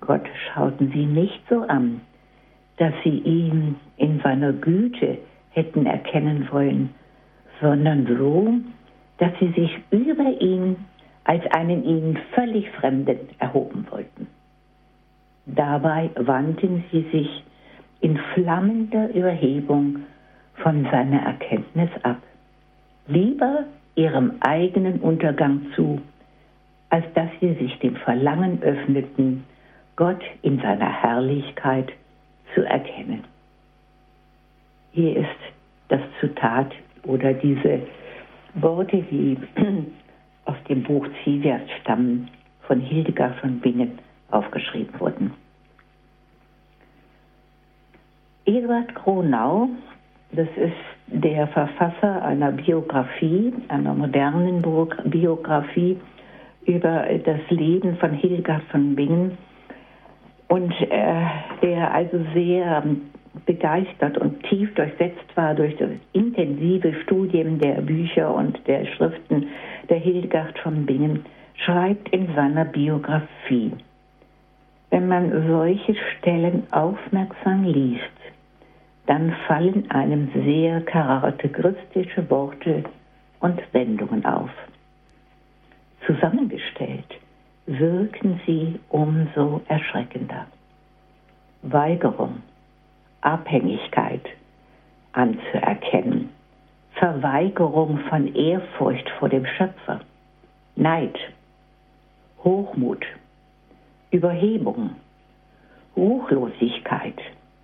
Gott 0.00 0.26
schauten 0.44 0.90
sie 0.92 1.06
nicht 1.06 1.40
so 1.48 1.62
an, 1.62 2.00
dass 2.78 2.92
sie 3.04 3.18
ihn 3.18 3.76
in 3.96 4.20
seiner 4.20 4.52
Güte 4.52 5.18
hätten 5.50 5.86
erkennen 5.86 6.48
wollen, 6.50 6.90
sondern 7.60 8.06
so, 8.06 8.52
dass 9.18 9.32
sie 9.40 9.52
sich 9.52 9.78
über 9.90 10.40
ihn 10.40 10.76
als 11.24 11.44
einen 11.52 11.84
ihnen 11.84 12.18
völlig 12.34 12.68
Fremden 12.70 13.28
erhoben 13.38 13.86
wollten. 13.90 14.26
Dabei 15.46 16.10
wandten 16.16 16.84
sie 16.90 17.02
sich 17.12 17.44
in 18.00 18.16
flammender 18.34 19.08
Überhebung 19.14 20.00
von 20.56 20.84
seiner 20.90 21.22
Erkenntnis 21.22 21.90
ab, 22.02 22.18
lieber 23.06 23.64
ihrem 23.94 24.34
eigenen 24.40 25.00
Untergang 25.00 25.66
zu, 25.74 26.00
als 26.90 27.04
dass 27.14 27.28
sie 27.40 27.54
sich 27.54 27.78
dem 27.78 27.96
Verlangen 27.96 28.62
öffneten, 28.62 29.44
Gott 29.96 30.22
in 30.42 30.60
seiner 30.60 31.02
Herrlichkeit 31.02 31.92
zu 32.54 32.62
erkennen. 32.62 33.24
Hier 34.92 35.16
ist 35.16 35.28
das 35.88 36.00
Zitat 36.20 36.72
oder 37.04 37.32
diese 37.32 37.80
Worte, 38.54 39.02
die 39.10 39.38
aus 40.44 40.56
dem 40.68 40.82
Buch 40.82 41.06
Ziehwert 41.22 41.68
stammen, 41.80 42.28
von 42.66 42.80
Hildegard 42.80 43.36
von 43.40 43.60
Bingen 43.60 43.98
aufgeschrieben 44.30 44.98
wurden. 45.00 45.32
Eduard 48.44 48.94
Gronau, 48.94 49.68
das 50.32 50.48
ist 50.56 50.72
der 51.06 51.46
Verfasser 51.48 52.22
einer 52.22 52.52
Biografie, 52.52 53.52
einer 53.68 53.94
modernen 53.94 54.62
Biografie 55.04 55.98
über 56.64 57.06
das 57.24 57.40
Leben 57.50 57.96
von 57.98 58.12
Hildegard 58.12 58.62
von 58.70 58.94
Bingen 58.94 59.38
und 60.48 60.72
äh, 60.80 61.26
der 61.62 61.92
also 61.92 62.18
sehr 62.34 62.82
begeistert 63.46 64.18
und 64.18 64.42
tief 64.44 64.74
durchsetzt 64.74 65.36
war 65.36 65.54
durch 65.54 65.76
das 65.76 65.90
intensive 66.12 66.94
Studium 67.02 67.58
der 67.58 67.80
Bücher 67.80 68.34
und 68.34 68.58
der 68.66 68.86
Schriften 68.86 69.48
der 69.88 69.98
Hildegard 69.98 70.58
von 70.58 70.86
Bingen, 70.86 71.24
schreibt 71.56 72.08
in 72.10 72.34
seiner 72.34 72.64
Biografie, 72.64 73.72
wenn 74.90 75.08
man 75.08 75.48
solche 75.48 75.94
Stellen 76.18 76.64
aufmerksam 76.70 77.64
liest, 77.64 78.02
dann 79.06 79.34
fallen 79.48 79.90
einem 79.90 80.30
sehr 80.44 80.82
charakteristische 80.82 82.28
Worte 82.30 82.84
und 83.40 83.60
Wendungen 83.72 84.24
auf. 84.24 84.50
Zusammengestellt 86.06 87.18
wirken 87.66 88.40
sie 88.46 88.78
umso 88.90 89.62
erschreckender. 89.68 90.46
Weigerung, 91.62 92.42
Abhängigkeit 93.22 94.22
anzuerkennen, 95.12 96.30
Verweigerung 96.94 97.98
von 98.08 98.34
Ehrfurcht 98.34 99.08
vor 99.18 99.28
dem 99.28 99.46
Schöpfer, 99.46 100.00
Neid, 100.76 101.18
Hochmut, 102.44 103.04
Überhebung, 104.10 104.90
Ruchlosigkeit, 105.96 107.18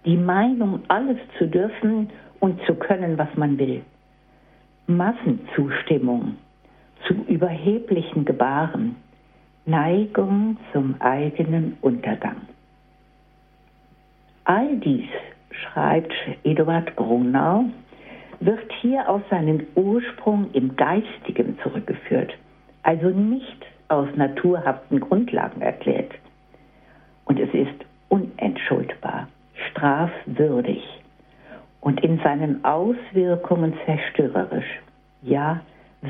die 0.04 0.16
Meinung, 0.16 0.82
alles 0.88 1.18
zu 1.38 1.46
dürfen 1.46 2.10
und 2.40 2.60
zu 2.66 2.74
können, 2.74 3.18
was 3.18 3.28
man 3.36 3.58
will, 3.58 3.82
Massenzustimmung 4.86 6.36
zu 7.06 7.14
überheblichen 7.26 8.24
Gebaren, 8.24 8.96
Neigung 9.66 10.56
zum 10.72 11.00
eigenen 11.00 11.76
Untergang. 11.80 12.36
All 14.44 14.76
dies, 14.76 15.08
schreibt 15.78 16.12
Eduard 16.42 16.96
Grunau, 16.96 17.64
wird 18.40 18.72
hier 18.80 19.08
auf 19.08 19.22
seinen 19.30 19.66
Ursprung 19.76 20.50
im 20.52 20.74
Geistigen 20.76 21.56
zurückgeführt, 21.62 22.32
also 22.82 23.10
nicht 23.10 23.64
aus 23.88 24.08
naturhaften 24.16 24.98
Grundlagen 24.98 25.60
erklärt. 25.62 26.12
Und 27.26 27.38
es 27.38 27.52
ist 27.54 27.84
unentschuldbar, 28.08 29.28
strafwürdig 29.70 30.82
und 31.80 32.02
in 32.02 32.18
seinen 32.24 32.64
Auswirkungen 32.64 33.74
zerstörerisch, 33.86 34.80
ja 35.22 35.60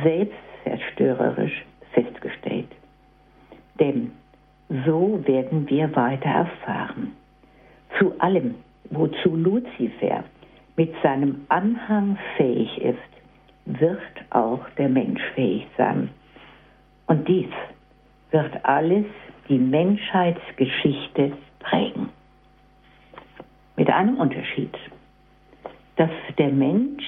selbstzerstörerisch 0.03 1.65
festgestellt. 1.93 2.71
Denn 3.79 4.13
so 4.87 5.21
werden 5.27 5.69
wir 5.69 5.95
weiter 5.95 6.29
erfahren. 6.29 7.13
Zu 7.99 8.19
allem, 8.19 8.55
wozu 8.91 9.37
Luzifer 9.37 10.25
mit 10.77 10.95
seinem 11.03 11.45
Anhang 11.49 12.19
fähig 12.37 12.79
ist, 12.79 12.99
wird 13.65 14.01
auch 14.31 14.69
der 14.79 14.89
Mensch 14.89 15.21
fähig 15.35 15.67
sein. 15.77 16.11
Und 17.07 17.27
dies 17.29 17.51
wird 18.31 18.65
alles 18.65 19.07
die 19.49 19.59
Menschheitsgeschichte 19.59 21.33
prägen. 21.59 22.11
Mit 23.77 23.91
einem 23.91 24.17
Unterschied, 24.19 24.75
dass 25.97 26.11
der 26.37 26.51
Mensch 26.51 27.05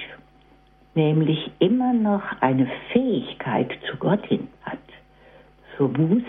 nämlich 0.94 1.50
immer 1.58 1.92
noch 1.92 2.22
eine 2.40 2.68
Fähigkeit 2.92 3.70
zu 3.88 3.96
Gott 3.96 4.24
hin 4.26 4.48
hat, 4.62 4.78
zur 5.76 5.92
Buße, 5.92 6.24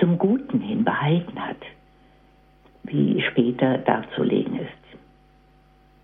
zum 0.00 0.18
Guten 0.18 0.60
hin 0.60 0.84
behalten 0.84 1.40
hat, 1.40 1.56
wie 2.86 3.20
später 3.22 3.78
darzulegen 3.78 4.60
ist. 4.60 4.86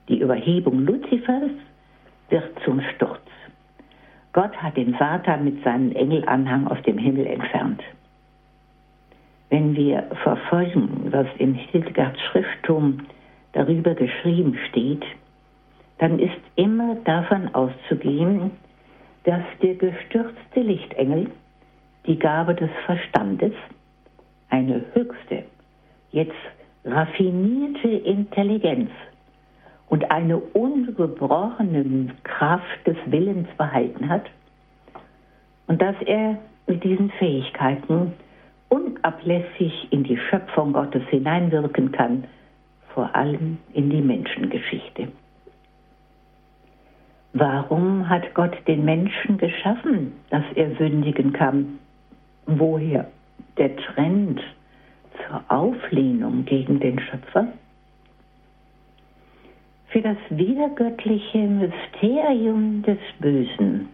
Die 0.08 0.20
Überhebung 0.20 0.80
Luzifers 0.80 1.50
wird 2.28 2.50
zum 2.64 2.80
Sturz. 2.94 3.20
Gott 4.32 4.56
hat 4.56 4.76
den 4.76 4.94
Satan 4.98 5.44
mit 5.44 5.62
seinem 5.62 5.92
Engelanhang 5.92 6.66
aus 6.66 6.82
dem 6.82 6.98
Himmel 6.98 7.26
entfernt. 7.26 7.82
Wenn 9.50 9.76
wir 9.76 10.04
verfolgen, 10.22 11.08
was 11.10 11.26
in 11.38 11.54
Hildgards 11.54 12.18
Schrifttum 12.22 13.00
darüber 13.52 13.94
geschrieben 13.94 14.58
steht, 14.70 15.04
dann 15.98 16.18
ist 16.18 16.40
immer 16.56 16.96
davon 17.04 17.54
auszugehen, 17.54 18.52
dass 19.24 19.42
der 19.60 19.74
gestürzte 19.74 20.60
Lichtengel 20.60 21.30
die 22.06 22.18
Gabe 22.18 22.54
des 22.54 22.70
Verstandes, 22.86 23.52
eine 24.48 24.84
höchste, 24.94 25.44
jetzt 26.10 26.32
raffinierte 26.84 27.88
Intelligenz 27.88 28.90
und 29.88 30.10
eine 30.10 30.38
ungebrochene 30.38 32.14
Kraft 32.24 32.86
des 32.86 32.96
Willens 33.06 33.48
behalten 33.56 34.08
hat 34.08 34.24
und 35.66 35.80
dass 35.80 35.96
er 36.06 36.38
mit 36.66 36.82
diesen 36.82 37.10
Fähigkeiten 37.18 38.12
unablässig 38.68 39.88
in 39.90 40.04
die 40.04 40.16
Schöpfung 40.16 40.72
Gottes 40.72 41.02
hineinwirken 41.10 41.92
kann, 41.92 42.24
vor 42.94 43.14
allem 43.14 43.58
in 43.74 43.90
die 43.90 44.00
Menschengeschichte. 44.00 45.08
Warum 47.34 48.08
hat 48.08 48.34
Gott 48.34 48.56
den 48.66 48.84
Menschen 48.84 49.38
geschaffen, 49.38 50.12
dass 50.30 50.44
er 50.54 50.74
sündigen 50.76 51.32
kann? 51.32 51.78
Woher 52.46 53.10
der 53.56 53.76
Trend 53.76 54.40
zur 55.26 55.44
Auflehnung 55.48 56.44
gegen 56.44 56.80
den 56.80 56.98
Schöpfer? 57.00 57.48
Für 59.88 60.00
das 60.00 60.16
wiedergöttliche 60.30 61.38
Mysterium 61.38 62.82
des 62.82 62.98
Bösen 63.20 63.88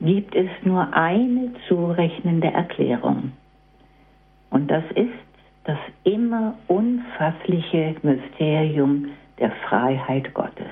gibt 0.00 0.34
es 0.34 0.48
nur 0.64 0.92
eine 0.94 1.52
zurechnende 1.68 2.48
Erklärung. 2.48 3.32
Und 4.50 4.68
das 4.70 4.84
ist 4.94 5.08
das 5.64 5.78
immer 6.04 6.54
unfassliche 6.66 7.94
Mysterium 8.02 9.10
der 9.38 9.52
Freiheit 9.68 10.34
Gottes, 10.34 10.70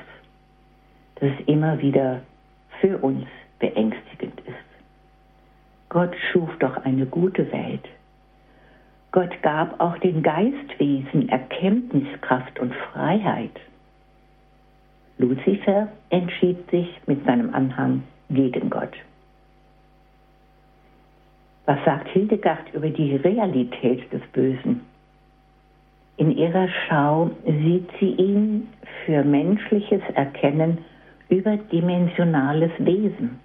das 1.16 1.30
immer 1.46 1.80
wieder 1.80 2.22
für 2.80 2.98
uns 2.98 3.26
beängstigend 3.58 4.40
ist. 4.40 4.54
Gott 5.88 6.14
schuf 6.32 6.50
doch 6.58 6.76
eine 6.84 7.06
gute 7.06 7.50
Welt. 7.52 7.88
Gott 9.10 9.42
gab 9.42 9.80
auch 9.80 9.96
den 9.98 10.22
Geistwesen 10.22 11.28
Erkenntniskraft 11.28 12.58
und 12.58 12.74
Freiheit. 12.74 13.58
Luzifer 15.16 15.88
entschied 16.10 16.70
sich 16.70 16.88
mit 17.06 17.24
seinem 17.24 17.54
Anhang 17.54 18.02
gegen 18.30 18.70
Gott. 18.70 18.92
Was 21.66 21.78
sagt 21.84 22.08
Hildegard 22.08 22.72
über 22.72 22.88
die 22.90 23.16
Realität 23.16 24.12
des 24.12 24.22
Bösen? 24.32 24.82
In 26.16 26.36
ihrer 26.36 26.68
Schau 26.68 27.30
sieht 27.44 27.88
sie 28.00 28.12
ihn 28.12 28.68
für 29.04 29.22
menschliches 29.22 30.02
Erkennen 30.14 30.78
überdimensionales 31.28 32.72
Wesen, 32.78 33.38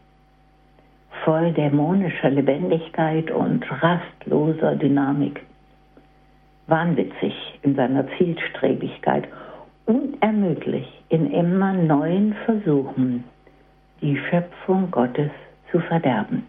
voll 1.23 1.51
dämonischer 1.51 2.29
Lebendigkeit 2.29 3.29
und 3.29 3.65
rastloser 3.81 4.75
Dynamik, 4.75 5.41
wahnwitzig 6.67 7.33
in 7.61 7.75
seiner 7.75 8.05
Zielstrebigkeit, 8.17 9.27
unermüdlich 9.85 10.87
in 11.09 11.31
immer 11.31 11.73
neuen 11.73 12.33
Versuchen, 12.45 13.23
die 14.01 14.17
Schöpfung 14.17 14.89
Gottes 14.91 15.31
zu 15.71 15.79
verderben 15.79 16.45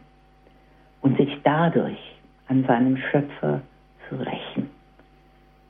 und 1.03 1.17
sich 1.17 1.39
dadurch 1.43 1.99
an 2.49 2.65
seinem 2.65 2.97
Schöpfer 2.97 3.61
zu 4.09 4.17
rächen. 4.17 4.71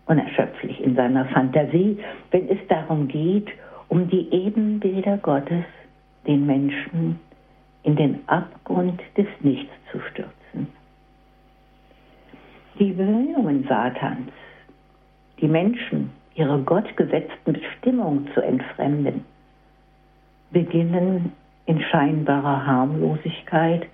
Unerschöpflich 0.07 0.83
in 0.83 0.95
seiner 0.95 1.25
Fantasie, 1.27 1.99
wenn 2.31 2.49
es 2.49 2.59
darum 2.69 3.09
geht, 3.09 3.49
um 3.89 4.09
die 4.09 4.31
Ebenbilder 4.33 5.17
Gottes, 5.19 5.65
den 6.27 6.47
Menschen 6.47 7.19
in 7.83 7.97
den 7.97 8.21
Abgrund 8.29 9.01
des 9.17 9.27
Nichts 9.41 9.73
zu 9.93 10.01
stürzen. 10.01 10.44
Die 12.81 12.91
Bemühungen 12.91 13.65
Satans, 13.69 14.33
die 15.41 15.47
Menschen 15.47 16.11
ihrer 16.35 16.59
gottgesetzten 16.59 17.53
Bestimmung 17.53 18.27
zu 18.35 18.41
entfremden, 18.41 19.25
beginnen 20.51 21.33
in 21.67 21.81
scheinbarer 21.81 22.67
Harmlosigkeit 22.67 23.87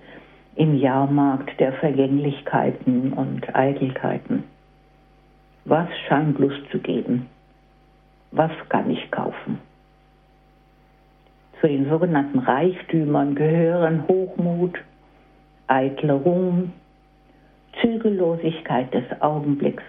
im 0.55 0.79
Jahrmarkt 0.79 1.59
der 1.59 1.73
Vergänglichkeiten 1.73 3.13
und 3.13 3.55
Eitelkeiten. 3.55 4.45
Was 5.65 5.87
scheint 6.07 6.39
Lust 6.39 6.67
zu 6.71 6.79
geben? 6.79 7.27
Was 8.31 8.51
kann 8.69 8.89
ich 8.89 9.11
kaufen? 9.11 9.59
Zu 11.59 11.67
den 11.67 11.87
sogenannten 11.87 12.39
Reichtümern 12.39 13.35
gehören 13.35 14.07
Hochmut, 14.07 14.79
eitler 15.67 16.15
Ruhm, 16.15 16.73
Zügellosigkeit 17.79 18.93
des 18.93 19.03
Augenblicks, 19.21 19.83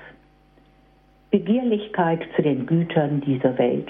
Begierlichkeit 1.31 2.23
zu 2.37 2.43
den 2.43 2.67
Gütern 2.67 3.21
dieser 3.23 3.57
Welt. 3.59 3.89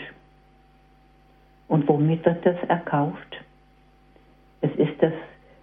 Und 1.69 1.89
womit 1.89 2.25
wird 2.25 2.45
das 2.47 2.57
erkauft? 2.69 3.43
Es 4.61 4.71
ist 4.77 5.01
das 5.01 5.13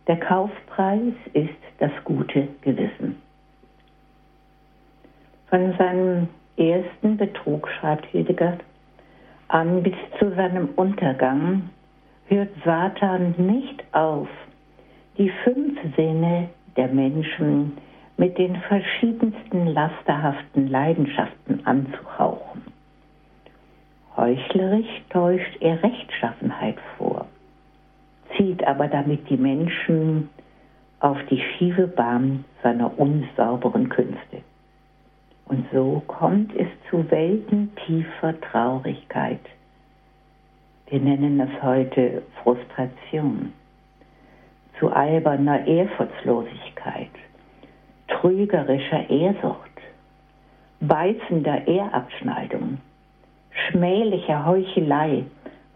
Der 0.08 0.20
Kaufpreis 0.20 1.13
ist 1.34 1.50
das 1.80 1.92
gute 2.04 2.48
Gewissen. 2.62 3.22
Von 5.50 5.74
seinem 5.78 6.28
ersten 6.58 7.18
Betrug, 7.18 7.68
schreibt 7.70 8.06
Hildegard, 8.08 8.60
an 9.48 9.82
bis 9.82 9.96
zu 10.20 10.30
seinem 10.36 10.70
Untergang 10.76 11.70
hört 12.28 12.50
Satan 12.63 13.34
nicht 13.38 13.84
auf, 13.94 14.28
die 15.18 15.32
fünf 15.44 15.80
Sinne 15.96 16.50
der 16.78 16.88
Menschen 16.88 17.78
mit 18.19 18.38
den 18.38 18.58
verschiedensten 18.58 19.67
lasterhaften 19.67 20.67
Leidenschaften 20.67 21.65
anzuhauchen. 21.65 22.63
Heuchlerisch 24.17 25.03
täuscht 25.10 25.55
er 25.62 25.82
Rechtschaffenheit 25.82 26.75
vor, 26.97 27.27
zieht 28.36 28.62
aber 28.67 28.89
damit 28.89 29.29
die 29.29 29.38
Menschen 29.38 30.29
auf 30.99 31.17
die 31.29 31.41
schiefe 31.41 31.88
Bahn 31.88 32.43
seiner 32.62 32.99
unsauberen 32.99 33.88
Künste. 33.88 34.41
Und 35.45 35.65
so 35.71 36.03
kommt 36.08 36.53
es 36.58 36.67
zu 36.89 37.10
Welten 37.10 37.71
tiefer 37.86 38.39
Traurigkeit. 38.41 39.39
Wir 40.89 40.99
nennen 40.99 41.39
es 41.39 41.63
heute 41.63 42.23
Frustration, 42.43 43.53
zu 44.77 44.91
alberner 44.91 45.65
Ehrfurchtslosigkeit, 45.65 47.12
trügerischer 48.10 49.10
Ehrsucht, 49.10 49.69
beißender 50.82 51.67
Ehrabschneidung, 51.67 52.78
schmählicher 53.52 54.45
Heuchelei 54.45 55.24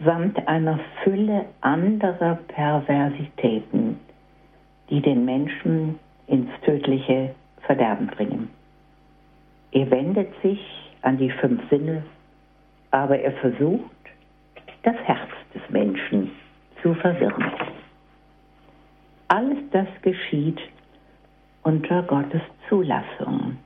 samt 0.04 0.48
einer 0.48 0.80
Fülle 1.04 1.46
anderer 1.62 2.40
Perversitäten, 2.48 4.00
die 4.90 5.02
den 5.02 5.26
Menschen 5.26 6.00
ins 6.28 6.50
tödliche 6.66 7.34
Verderben 7.62 8.08
bringen. 8.08 8.50
Er 9.72 9.90
wendet 9.90 10.30
sich 10.42 10.60
an 11.02 11.18
die 11.18 11.32
fünf 11.32 11.62
Sinne, 11.70 12.04
aber 12.92 13.20
er 13.20 13.32
versucht, 13.34 13.90
das 14.84 14.96
Herz 15.06 15.30
des 15.54 15.62
Menschen 15.70 16.32
zu 16.82 16.94
verwirren. 16.96 17.52
Alles 19.30 19.58
das 19.72 19.88
geschieht 20.02 20.60
unter 21.64 22.04
Gottes 22.04 22.42
Zulassung, 22.70 23.58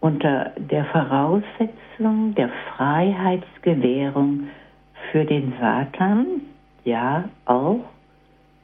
unter 0.00 0.52
der 0.56 0.84
Voraussetzung 0.86 2.34
der 2.34 2.50
Freiheitsgewährung 2.76 4.48
für 5.10 5.24
den 5.24 5.52
Satan, 5.60 6.42
ja 6.84 7.28
auch 7.44 7.80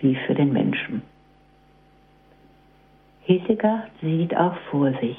wie 0.01 0.17
für 0.27 0.35
den 0.35 0.53
Menschen. 0.53 1.03
Hildegard 3.23 3.91
sieht 4.01 4.35
auch 4.37 4.57
vor 4.71 4.91
sich, 5.01 5.19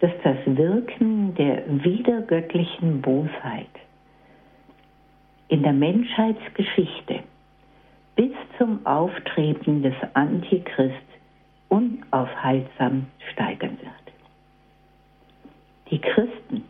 dass 0.00 0.12
das 0.24 0.38
Wirken 0.46 1.34
der 1.34 1.62
wiedergöttlichen 1.84 3.02
Bosheit 3.02 3.68
in 5.48 5.62
der 5.62 5.74
Menschheitsgeschichte 5.74 7.20
bis 8.16 8.32
zum 8.56 8.84
Auftreten 8.86 9.82
des 9.82 9.94
Antichrist 10.14 11.11
unaufhaltsam 11.72 13.06
steigern 13.32 13.78
wird. 13.80 14.14
Die 15.90 15.98
Christen 15.98 16.64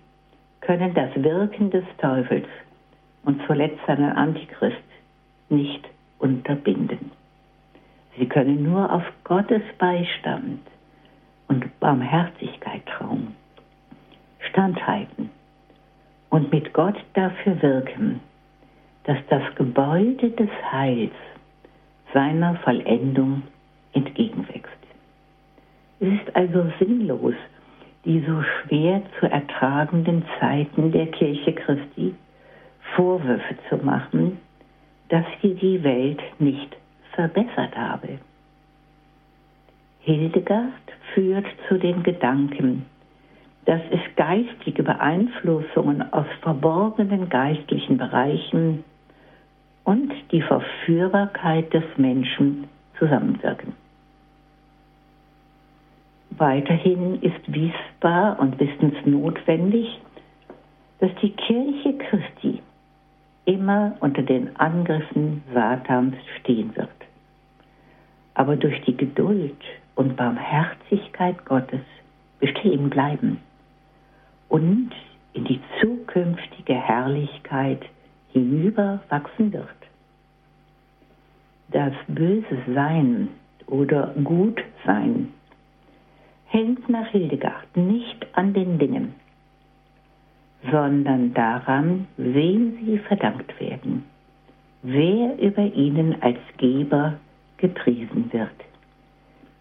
können 0.61 0.95
das 0.95 1.11
Wirken 1.17 1.71
des 1.71 1.85
Teufels 1.99 2.47
und 3.25 3.41
zuletzt 3.49 3.81
seinen 3.87 4.13
Antichrist 4.13 4.77
nicht 5.49 5.89
unterbinden. 6.21 7.11
Sie 8.17 8.27
können 8.27 8.63
nur 8.63 8.93
auf 8.93 9.03
Gottes 9.25 9.63
Beistand 9.79 10.61
und 11.49 11.81
Barmherzigkeit 11.81 12.87
trauen, 12.87 13.35
standhalten 14.51 15.31
und 16.31 16.53
mit 16.53 16.73
Gott 16.73 16.97
dafür 17.15 17.61
wirken, 17.61 18.21
dass 19.05 19.19
das 19.29 19.43
Gebäude 19.57 20.31
des 20.31 20.51
Heils 20.71 21.15
seiner 22.15 22.55
Vollendung 22.57 23.43
entgegenwächst. 23.95 24.62
Es 26.03 26.09
ist 26.09 26.35
also 26.35 26.67
sinnlos, 26.81 27.35
die 28.05 28.19
so 28.27 28.43
schwer 28.43 29.03
zu 29.21 29.31
ertragenden 29.31 30.25
Zeiten 30.41 30.91
der 30.91 31.07
Kirche 31.07 31.53
Christi 31.53 32.13
Vorwürfe 32.97 33.57
zu 33.69 33.77
machen, 33.77 34.39
dass 35.11 35.25
sie 35.41 35.55
die 35.55 35.85
Welt 35.85 36.21
nicht 36.41 36.77
verbessert 37.13 37.77
habe. 37.77 38.19
Hildegard 40.01 40.73
führt 41.15 41.47
zu 41.69 41.79
den 41.79 42.03
Gedanken, 42.03 42.85
dass 43.67 43.83
es 43.93 44.01
geistige 44.17 44.83
Beeinflussungen 44.83 46.13
aus 46.13 46.27
verborgenen 46.41 47.29
geistlichen 47.29 47.97
Bereichen 47.97 48.83
und 49.85 50.13
die 50.33 50.43
Verführbarkeit 50.43 51.73
des 51.73 51.85
Menschen 51.97 52.65
zusammenwirken. 52.99 53.82
Weiterhin 56.39 57.21
ist 57.21 57.41
wissbar 57.47 58.39
und 58.39 58.59
wissensnotwendig, 58.59 60.01
dass 60.99 61.11
die 61.21 61.31
Kirche 61.31 61.99
Christi 61.99 62.63
immer 63.45 63.97
unter 64.01 64.23
den 64.23 64.57
Angriffen 64.57 65.43
Satans 65.53 66.15
stehen 66.41 66.75
wird. 66.75 66.89
Aber 68.35 68.57
durch 68.57 68.81
die 68.83 68.97
Geduld 68.97 69.61
und 69.95 70.17
Barmherzigkeit 70.17 71.45
Gottes 71.45 71.83
bestehen 72.41 72.89
bleiben 72.89 73.39
und 74.49 74.91
in 75.35 75.45
die 75.45 75.61
zukünftige 75.81 76.75
Herrlichkeit 76.75 77.83
hinüberwachsen 78.33 79.53
wird. 79.53 79.69
Das 81.73 81.93
böse 82.09 82.59
Sein 82.75 83.29
oder 83.67 84.15
Gutsein 84.25 85.33
hängt 86.53 86.87
nach 86.91 87.09
Hildegard 87.09 87.77
nicht 87.77 88.27
an 88.35 88.53
den 88.53 88.79
Dingen, 88.79 89.15
sondern 90.71 91.33
daran, 91.33 92.07
wem 92.19 92.77
sie 92.85 92.99
verdankt 92.99 93.59
werden, 93.59 94.05
wer 94.83 95.39
über 95.39 95.63
ihnen 95.63 96.21
als 96.21 96.39
Geber 96.59 97.15
gepriesen 97.57 98.31
wird, 98.33 98.51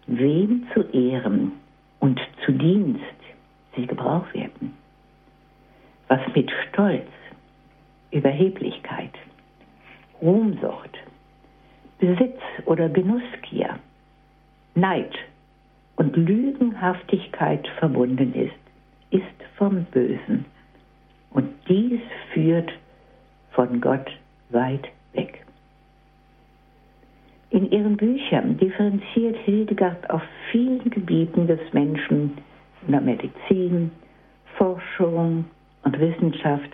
wem 0.06 0.66
zu 0.74 0.82
Ehren 0.92 1.52
und 2.00 2.20
zu 2.44 2.52
Dienst 2.52 3.00
sie 3.74 3.86
gebraucht 3.86 4.34
werden. 4.34 4.74
Was 6.08 6.20
mit 6.34 6.50
Stolz, 6.68 7.08
Überheblichkeit, 8.10 9.14
Ruhmsucht, 10.20 10.98
Besitz 11.98 12.38
oder 12.66 12.90
Genussgier, 12.90 13.78
Neid 14.74 15.14
und 15.96 16.16
Lügenhaftigkeit 16.16 17.66
verbunden 17.78 18.34
ist, 18.34 18.52
ist 19.10 19.24
vom 19.56 19.84
Bösen. 19.84 20.44
Und 21.30 21.48
dies 21.68 22.00
führt 22.32 22.72
von 23.52 23.80
Gott 23.80 24.10
weit 24.50 24.88
weg. 25.12 25.44
In 27.50 27.70
ihren 27.70 27.96
Büchern 27.96 28.56
differenziert 28.56 29.36
Hildegard 29.44 30.08
auf 30.08 30.22
vielen 30.50 30.88
Gebieten 30.88 31.46
des 31.46 31.60
Menschen, 31.72 32.38
in 32.86 32.92
der 32.92 33.00
Medizin, 33.02 33.90
Forschung 34.56 35.44
und 35.84 36.00
Wissenschaft, 36.00 36.70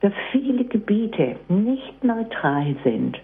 dass 0.00 0.12
viele 0.32 0.64
Gebiete 0.64 1.36
nicht 1.48 2.02
neutral 2.02 2.74
sind, 2.82 3.18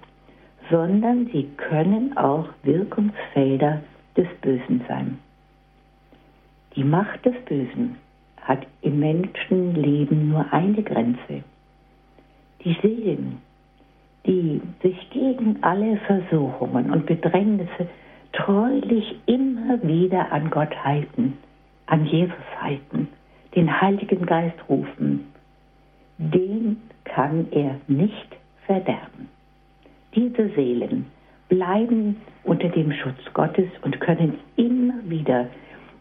sondern 0.71 1.27
sie 1.33 1.49
können 1.57 2.17
auch 2.17 2.49
Wirkungsfelder 2.63 3.83
des 4.19 4.29
Bösen 4.43 4.85
sein. 4.87 5.19
Die 6.77 6.85
Macht 6.85 7.25
des 7.25 7.35
Bösen 7.47 7.97
hat 8.43 8.67
im 8.83 8.99
Menschenleben 8.99 10.29
nur 10.29 10.53
eine 10.53 10.83
Grenze. 10.83 11.43
Die 12.65 12.77
Seelen, 12.83 13.39
die 14.27 14.61
sich 14.83 15.11
gegen 15.11 15.63
alle 15.63 15.97
Versuchungen 15.99 16.91
und 16.91 17.07
Bedrängnisse 17.07 17.89
treulich 18.33 19.17
immer 19.27 19.83
wieder 19.83 20.31
an 20.33 20.51
Gott 20.51 20.75
halten, 20.85 21.39
an 21.87 22.05
Jesus 22.05 22.37
halten, 22.61 23.09
den 23.55 23.81
Heiligen 23.81 24.27
Geist 24.27 24.59
rufen, 24.69 25.33
den 26.19 26.77
kann 27.05 27.47
er 27.53 27.77
nicht 27.87 28.37
verderben. 28.67 29.29
Diese 30.15 30.49
Seelen 30.51 31.07
bleiben 31.49 32.17
unter 32.45 32.69
dem 32.69 32.93
Schutz 32.93 33.19
Gottes 33.35 33.69
und 33.83 34.01
können 34.01 34.39
immer 34.57 34.95
wieder 35.05 35.49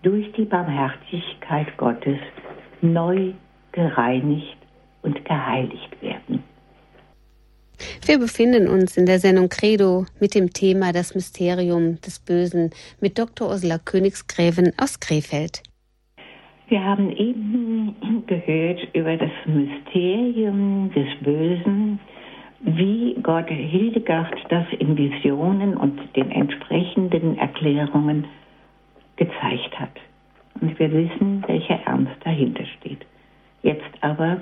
durch 0.04 0.32
die 0.34 0.46
Barmherzigkeit 0.46 1.76
Gottes 1.78 2.20
neu 2.82 3.34
gereinigt 3.72 4.58
und 5.02 5.24
geheiligt 5.26 6.02
werden. 6.02 6.44
Wir 8.06 8.20
befinden 8.20 8.68
uns 8.68 8.98
in 8.98 9.06
der 9.06 9.20
Sendung 9.20 9.50
Credo 9.50 10.06
mit 10.20 10.34
dem 10.34 10.52
Thema 10.52 10.94
Das 10.94 11.14
Mysterium 11.14 12.00
des 12.02 12.20
Bösen 12.20 12.72
mit 13.00 13.20
Dr. 13.20 13.50
Ursula 13.50 13.78
Königsgräven 13.78 14.72
aus 14.78 15.00
Krefeld. 15.00 15.62
Wir 16.70 16.84
haben 16.84 17.12
eben 17.12 17.96
gehört 18.28 18.80
über 18.94 19.16
das 19.16 19.32
Mysterium 19.46 20.92
des 20.94 21.08
Bösen, 21.22 22.00
wie 22.60 23.16
Gott 23.22 23.50
Hildegard 23.50 24.36
das 24.50 24.66
in 24.80 24.98
Visionen 24.98 25.78
und 25.78 26.00
den 26.16 26.32
entsprechenden 26.32 27.38
Erklärungen 27.38 28.26
gezeigt 29.16 29.80
hat. 29.80 29.92
Und 30.60 30.78
wir 30.80 30.92
wissen, 30.92 31.44
welcher 31.48 31.80
Ernst 31.86 32.16
dahinter 32.24 32.66
steht. 32.80 33.06
Jetzt 33.62 33.92
aber 34.02 34.38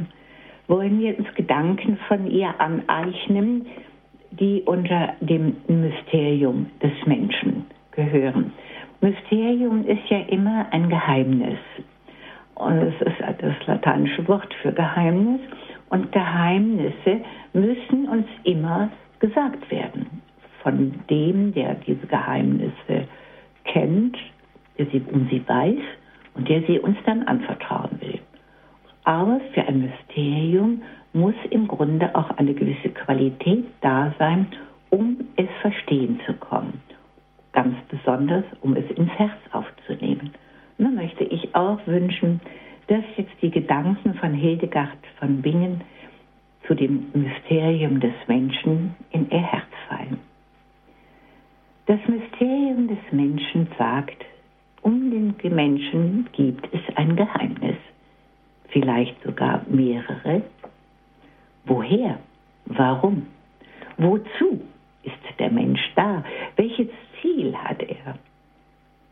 wollen 0.68 1.00
wir 1.00 1.18
uns 1.18 1.34
Gedanken 1.36 1.98
von 2.08 2.30
ihr 2.30 2.54
aneignen, 2.60 3.68
die 4.32 4.62
unter 4.66 5.14
dem 5.20 5.58
Mysterium 5.68 6.68
des 6.82 6.92
Menschen 7.06 7.66
gehören. 7.92 8.54
Mysterium 9.02 9.86
ist 9.86 10.10
ja 10.10 10.20
immer 10.28 10.66
ein 10.72 10.90
Geheimnis. 10.90 11.60
Und 12.56 12.78
es 12.78 13.02
ist 13.02 13.22
das 13.40 13.68
lateinische 13.68 14.28
Wort 14.28 14.54
für 14.62 14.72
Geheimnis. 14.72 15.42
Und 15.90 16.12
Geheimnisse 16.12 17.22
müssen 17.54 18.10
uns 18.10 18.28
immer 18.44 18.90
gesagt 19.20 19.70
werden. 19.72 20.22
Von 20.62 20.96
dem, 21.10 21.54
der 21.54 21.76
diese 21.76 22.08
Geheimnisse 22.08 23.08
kennt, 23.66 24.18
der 24.78 24.88
sie 24.88 25.02
um 25.12 25.28
sie 25.30 25.48
weiß 25.48 25.84
und 26.34 26.50
der 26.50 26.64
sie 26.64 26.80
uns 26.80 26.98
dann 27.06 27.24
anvertrauen 27.24 28.00
will. 28.02 28.20
Aber 29.04 29.40
für 29.54 29.62
ein 29.62 29.82
Mysterium 29.82 30.82
muss 31.14 31.36
im 31.52 31.68
Grunde 31.68 32.14
auch 32.16 32.30
eine 32.32 32.54
gewisse 32.54 32.90
Qualität 32.90 33.66
da 33.82 34.14
sein, 34.18 34.48
um 34.90 35.18
es 35.36 35.48
verstehen 35.62 36.20
zu 36.26 36.34
kommen. 36.34 36.82
Ganz 37.54 37.76
besonders, 37.88 38.44
um 38.62 38.76
es 38.76 38.90
ins 38.98 39.12
Herz 39.12 39.38
aufzunehmen. 39.52 40.32
Nun 40.78 40.96
möchte 40.96 41.24
ich 41.24 41.56
auch 41.56 41.80
wünschen, 41.86 42.42
dass 42.88 43.04
jetzt 43.18 43.36
die 43.42 43.52
Gedanken 43.52 44.14
von 44.16 44.34
Hildegard 44.34 44.98
von 45.20 45.42
Bingen 45.42 45.82
zu 46.68 46.76
dem 46.76 47.08
Mysterium 47.14 48.00
des 48.00 48.14
Menschen 48.28 48.96
in 49.12 49.30
ihr 49.30 49.42
Herz 49.42 49.72
fallen. 49.88 50.20
Das 51.86 52.00
Mysterium 52.08 52.88
des 52.88 52.98
Menschen 53.12 53.68
sagt, 53.78 54.26
um 54.82 55.12
den 55.12 55.36
Menschen 55.54 56.28
gibt 56.34 56.68
es 56.74 56.82
ein 56.96 57.16
Geheimnis 57.16 57.78
vielleicht 58.76 59.16
sogar 59.24 59.62
mehrere. 59.70 60.42
Woher? 61.64 62.20
Warum? 62.66 63.28
Wozu 63.98 64.62
ist 65.04 65.40
der 65.40 65.50
Mensch 65.50 65.80
da? 65.96 66.26
Welches 66.58 66.90
Ziel 67.22 67.56
hat 67.56 67.82
er? 67.82 68.18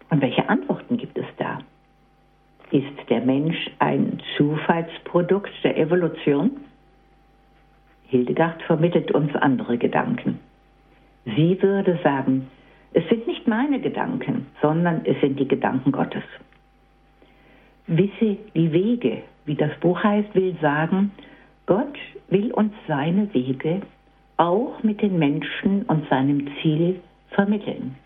Und 0.09 0.21
welche 0.21 0.47
Antworten 0.49 0.97
gibt 0.97 1.17
es 1.17 1.25
da? 1.37 1.59
Ist 2.73 3.07
der 3.07 3.21
Mensch 3.21 3.69
ein 3.77 4.19
Zufallsprodukt 4.35 5.51
der 5.63 5.77
Evolution? 5.77 6.57
Hildegard 8.07 8.63
vermittelt 8.63 9.11
uns 9.11 9.35
andere 9.35 9.77
Gedanken. 9.77 10.39
Sie 11.23 11.61
würde 11.61 11.99
sagen, 12.03 12.49
es 12.93 13.07
sind 13.09 13.27
nicht 13.27 13.47
meine 13.47 13.79
Gedanken, 13.79 14.47
sondern 14.59 15.01
es 15.05 15.21
sind 15.21 15.39
die 15.39 15.47
Gedanken 15.47 15.91
Gottes. 15.91 16.23
Wisse 17.85 18.37
die 18.55 18.71
Wege, 18.71 19.21
wie 19.45 19.55
das 19.55 19.79
Buch 19.79 20.03
heißt, 20.03 20.33
will 20.33 20.55
sagen, 20.59 21.11
Gott 21.67 21.99
will 22.29 22.51
uns 22.53 22.73
seine 22.87 23.31
Wege 23.35 23.83
auch 24.37 24.81
mit 24.81 24.99
den 25.03 25.19
Menschen 25.19 25.83
und 25.83 26.09
seinem 26.09 26.47
Ziel 26.59 27.01
vermitteln. 27.29 27.97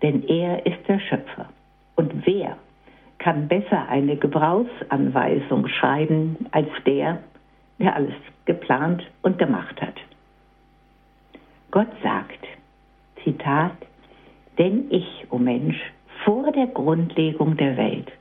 Denn 0.00 0.22
er 0.28 0.64
ist 0.64 0.86
der 0.86 1.00
Schöpfer. 1.00 1.48
Und 1.96 2.24
wer 2.24 2.56
kann 3.26 3.48
besser 3.48 3.88
eine 3.88 4.16
Gebrauchsanweisung 4.16 5.66
schreiben 5.66 6.46
als 6.52 6.68
der, 6.86 7.18
der 7.80 7.96
alles 7.96 8.14
geplant 8.44 9.02
und 9.22 9.36
gemacht 9.36 9.82
hat? 9.82 9.96
Gott 11.72 11.88
sagt, 12.04 12.46
Zitat, 13.24 13.72
denn 14.58 14.84
ich, 14.90 15.26
o 15.30 15.34
oh 15.34 15.38
Mensch, 15.38 15.76
vor 16.24 16.52
der 16.52 16.68
Grundlegung 16.68 17.56
der 17.56 17.76
Welt 17.76 18.12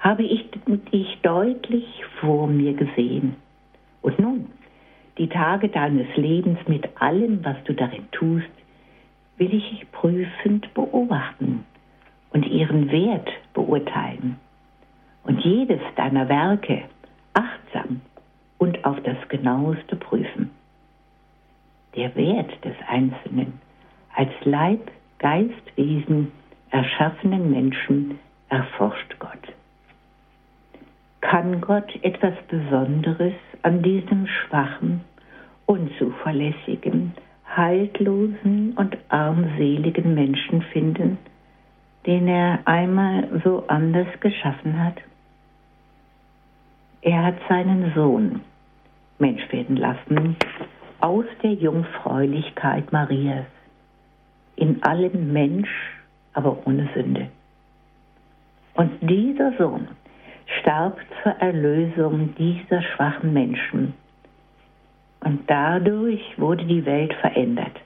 habe 0.00 0.24
ich 0.24 0.50
dich 0.92 1.20
deutlich 1.22 1.86
vor 2.20 2.48
mir 2.48 2.72
gesehen. 2.72 3.36
Und 4.02 4.18
nun, 4.18 4.46
die 5.16 5.28
Tage 5.28 5.68
deines 5.68 6.08
Lebens 6.16 6.58
mit 6.66 6.88
allem, 7.00 7.44
was 7.44 7.62
du 7.66 7.72
darin 7.72 8.08
tust, 8.10 8.50
will 9.36 9.54
ich 9.54 9.86
prüfend 9.92 10.74
beobachten 10.74 11.64
und 12.32 12.48
ihren 12.48 12.90
Wert 12.90 13.30
beurteilen 13.54 14.38
und 15.24 15.40
jedes 15.40 15.80
deiner 15.96 16.28
Werke 16.28 16.84
achtsam 17.34 18.00
und 18.58 18.84
auf 18.84 19.00
das 19.02 19.16
genaueste 19.28 19.96
prüfen. 19.96 20.50
Der 21.96 22.14
Wert 22.14 22.64
des 22.64 22.74
Einzelnen 22.88 23.60
als 24.14 24.30
Leib, 24.44 24.90
Geist, 25.18 25.76
Wesen 25.76 26.32
erschaffenen 26.70 27.50
Menschen 27.50 28.18
erforscht 28.48 29.16
Gott. 29.18 29.54
Kann 31.20 31.60
Gott 31.60 31.92
etwas 32.02 32.34
Besonderes 32.48 33.34
an 33.62 33.82
diesem 33.82 34.26
schwachen, 34.26 35.02
unzuverlässigen, 35.66 37.12
haltlosen 37.46 38.72
und 38.76 38.96
armseligen 39.08 40.14
Menschen 40.14 40.62
finden, 40.62 41.18
den 42.06 42.28
er 42.28 42.60
einmal 42.64 43.40
so 43.44 43.64
anders 43.68 44.08
geschaffen 44.20 44.82
hat? 44.82 44.96
Er 47.02 47.24
hat 47.24 47.36
seinen 47.48 47.92
Sohn 47.94 48.42
Mensch 49.18 49.50
werden 49.52 49.76
lassen 49.76 50.36
aus 51.00 51.24
der 51.42 51.52
Jungfräulichkeit 51.52 52.92
Marias, 52.92 53.46
in 54.56 54.82
allem 54.82 55.32
Mensch, 55.32 55.70
aber 56.32 56.66
ohne 56.66 56.88
Sünde. 56.94 57.28
Und 58.74 58.92
dieser 59.02 59.52
Sohn 59.58 59.88
starb 60.60 60.98
zur 61.22 61.32
Erlösung 61.32 62.34
dieser 62.36 62.82
schwachen 62.82 63.32
Menschen. 63.32 63.94
Und 65.20 65.48
dadurch 65.50 66.22
wurde 66.38 66.64
die 66.64 66.84
Welt 66.86 67.12
verändert. 67.14 67.78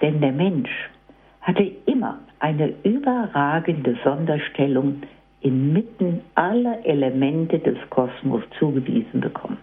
Denn 0.00 0.20
der 0.20 0.32
Mensch 0.32 0.70
hatte 1.42 1.70
immer 1.86 2.18
eine 2.42 2.74
überragende 2.82 3.96
Sonderstellung 4.02 5.02
inmitten 5.42 6.22
aller 6.34 6.84
Elemente 6.84 7.60
des 7.60 7.78
Kosmos 7.88 8.42
zugewiesen 8.58 9.20
bekommen. 9.20 9.58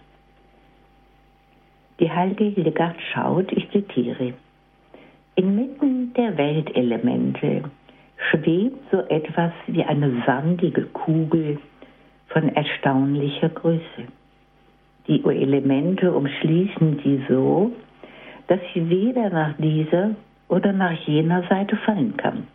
Die 2.00 2.10
heilige 2.10 2.44
Hildegard 2.44 2.96
schaut, 3.12 3.52
ich 3.52 3.70
zitiere, 3.70 4.32
inmitten 5.34 6.14
der 6.14 6.38
Weltelemente 6.38 7.64
schwebt 8.30 8.78
so 8.90 9.00
etwas 9.08 9.52
wie 9.66 9.84
eine 9.84 10.22
sandige 10.24 10.84
Kugel 10.86 11.58
von 12.28 12.48
erstaunlicher 12.48 13.50
Größe. 13.50 14.06
Die 15.06 15.22
Elemente 15.22 16.12
umschließen 16.12 17.00
sie 17.04 17.22
so, 17.28 17.72
dass 18.46 18.60
sie 18.72 18.88
weder 18.88 19.28
nach 19.28 19.54
dieser 19.58 20.12
oder 20.48 20.72
nach 20.72 20.98
jener 21.06 21.42
Seite 21.48 21.76
fallen 21.76 22.16
kann. 22.16 22.46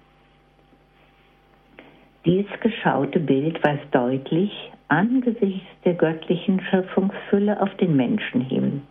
Dies 2.26 2.48
geschaute 2.60 3.20
Bild 3.20 3.64
weist 3.64 3.86
deutlich 3.92 4.52
angesichts 4.88 5.68
der 5.84 5.94
göttlichen 5.94 6.60
Schöpfungsfülle 6.60 7.62
auf 7.62 7.74
den 7.76 7.96
Menschen 7.96 8.42
hin. 8.42 8.82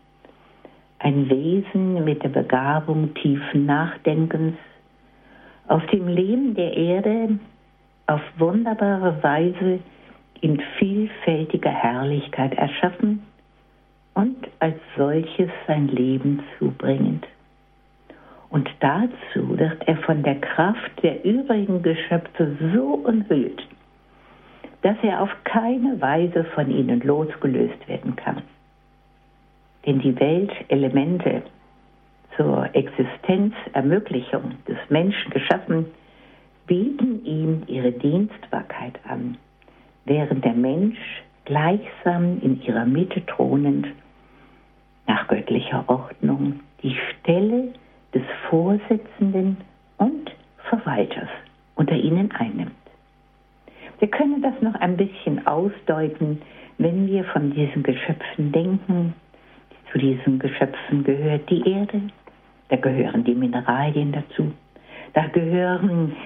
Ein 1.01 1.29
Wesen 1.29 2.05
mit 2.05 2.23
der 2.23 2.29
Begabung 2.29 3.13
tiefen 3.15 3.67
Nachdenkens, 3.67 4.57
auf 5.67 5.85
dem 5.87 6.07
Leben 6.07 6.55
der 6.55 6.77
Erde 6.77 7.39
auf 8.07 8.21
wunderbare 8.39 9.21
Weise 9.23 9.81
in 10.41 10.63
vielfältiger 10.79 11.71
Herrlichkeit 11.71 12.55
erschaffen 12.55 13.23
und 14.15 14.37
als 14.61 14.77
solches 14.97 15.51
sein 15.67 15.89
Leben 15.89 16.43
zubringend. 16.59 17.27
Und 18.55 18.71
dazu 18.79 19.59
wird 19.59 19.83
er 19.89 19.97
von 19.97 20.23
der 20.23 20.37
Kraft 20.37 21.03
der 21.03 21.25
übrigen 21.25 21.83
Geschöpfe 21.83 22.57
so 22.73 23.01
umhüllt, 23.05 23.61
dass 24.83 24.97
er 25.03 25.23
auf 25.23 25.31
keine 25.43 26.01
Weise 26.01 26.45
von 26.55 26.71
ihnen 26.71 27.01
losgelöst 27.01 27.89
werden 27.89 28.15
kann. 28.15 28.43
Denn 29.85 29.99
die 29.99 30.15
Weltelemente 30.21 31.43
zur 32.37 32.73
Existenzermöglichung 32.73 34.53
des 34.69 34.79
Menschen 34.89 35.33
geschaffen, 35.33 35.87
bieten 36.69 37.25
ihm 37.25 37.65
ihre 37.67 37.91
Dienstbarkeit 37.91 39.01
an 39.09 39.37
während 40.05 40.45
der 40.45 40.55
Mensch 40.55 41.25
gleichsam 41.45 42.41
in 42.41 42.63
ihrer 42.63 42.85
Mitte 42.85 43.27
thronend 43.27 43.89
nach 45.09 45.27
göttlicher 45.27 45.83
Ordnung 45.89 46.61
die 46.85 46.97
Stelle 47.11 47.73
des 48.15 48.23
Vorsitzenden 48.49 49.57
und 49.99 50.31
Verwalters 50.69 51.29
unter 51.75 51.95
ihnen 51.95 52.31
einnimmt. 52.33 52.73
Wir 53.99 54.09
können 54.09 54.43
das 54.43 54.55
noch 54.61 54.75
ein 54.75 54.97
bisschen 54.97 55.47
ausdeuten, 55.47 56.43
wenn 56.79 57.07
wir 57.07 57.25
von 57.25 57.51
diesen 57.53 57.83
Geschöpfen 57.83 58.53
denken. 58.53 59.15
Zu 59.93 59.99
diesen 59.99 60.39
Geschöpfen 60.39 61.05
gehört 61.05 61.49
die 61.49 61.69
Erde, 61.69 62.01
da 62.69 62.77
gehören 62.77 63.25
die 63.25 63.35
Mineralien 63.35 64.13
dazu, 64.13 64.53
da 65.13 65.27
gehören 65.29 66.17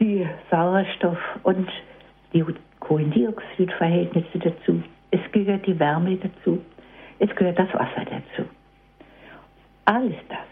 die 0.00 0.26
Sauerstoff- 0.50 1.38
und 1.44 1.68
die 2.32 2.44
Kohlendioxidverhältnisse 2.80 4.38
dazu, 4.40 4.82
es 5.12 5.20
gehört 5.30 5.66
die 5.66 5.78
Wärme 5.78 6.16
dazu, 6.16 6.60
es 7.20 7.34
gehört 7.36 7.58
das 7.58 7.72
Wasser 7.74 8.04
dazu. 8.04 8.48
Alles 9.84 10.16
das 10.28 10.51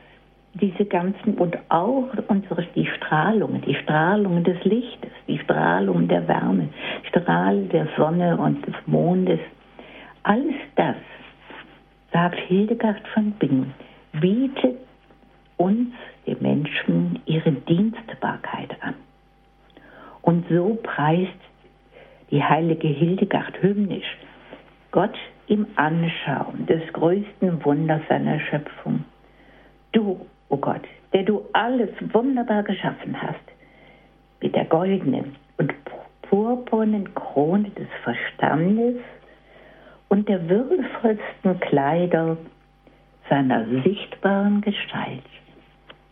diese 0.54 0.84
ganzen 0.84 1.34
und 1.34 1.56
auch 1.68 2.08
unsere, 2.28 2.66
die 2.74 2.86
Strahlungen, 2.86 3.62
die 3.62 3.74
Strahlungen 3.74 4.44
des 4.44 4.62
Lichtes, 4.64 5.10
die 5.28 5.38
Strahlungen 5.38 6.08
der 6.08 6.26
Wärme, 6.26 6.68
Strahl 7.08 7.64
der 7.66 7.88
Sonne 7.96 8.36
und 8.36 8.66
des 8.66 8.74
Mondes, 8.86 9.40
alles 10.22 10.54
das, 10.76 10.96
sagt 12.12 12.38
Hildegard 12.40 13.06
von 13.14 13.32
Bingen, 13.32 13.72
bietet 14.12 14.76
uns, 15.56 15.90
den 16.26 16.36
Menschen, 16.40 17.20
ihre 17.26 17.52
Dienstbarkeit 17.52 18.76
an. 18.82 18.94
Und 20.22 20.46
so 20.48 20.78
preist 20.82 21.32
die 22.30 22.42
heilige 22.42 22.88
Hildegard 22.88 23.60
hymnisch 23.62 24.16
Gott 24.90 25.16
im 25.46 25.66
Anschauen 25.76 26.66
des 26.66 26.82
größten 26.92 27.64
Wunders 27.64 28.02
seiner 28.08 28.38
Schöpfung. 28.40 29.04
Du, 29.92 30.26
o 30.50 30.54
oh 30.54 30.58
Gott, 30.58 30.82
der 31.12 31.22
du 31.22 31.42
alles 31.52 31.90
wunderbar 32.12 32.62
geschaffen 32.62 33.20
hast, 33.20 33.38
mit 34.40 34.54
der 34.54 34.64
goldenen 34.64 35.36
und 35.58 35.72
purpurnen 36.22 37.14
Krone 37.14 37.70
des 37.70 37.88
Verstandes 38.02 38.96
und 40.08 40.28
der 40.28 40.48
würdevollsten 40.48 41.60
Kleider 41.60 42.36
seiner 43.28 43.64
sichtbaren 43.84 44.60
Gestalt 44.60 45.22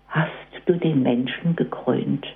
hast 0.08 0.30
du 0.66 0.74
den 0.74 1.02
Menschen 1.02 1.56
gekrönt. 1.56 2.26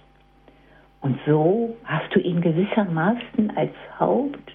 Und 1.00 1.18
so 1.26 1.76
hast 1.84 2.14
du 2.14 2.20
ihn 2.20 2.40
gewissermaßen 2.40 3.56
als 3.56 3.72
Haupt 3.98 4.52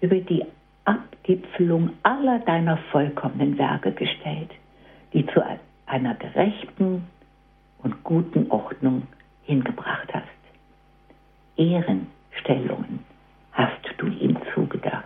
über 0.00 0.16
die 0.16 0.44
Abgipfelung 0.84 1.90
aller 2.02 2.40
deiner 2.40 2.76
vollkommenen 2.90 3.56
Werke 3.56 3.92
gestellt, 3.92 4.50
die 5.12 5.26
zu 5.26 5.44
einer 5.92 6.14
gerechten 6.14 7.06
und 7.82 8.02
guten 8.02 8.50
Ordnung 8.50 9.02
hingebracht 9.44 10.08
hast. 10.12 10.26
Ehrenstellungen 11.56 13.00
hast 13.52 13.82
du 13.98 14.06
ihm 14.06 14.38
zugedacht. 14.54 15.04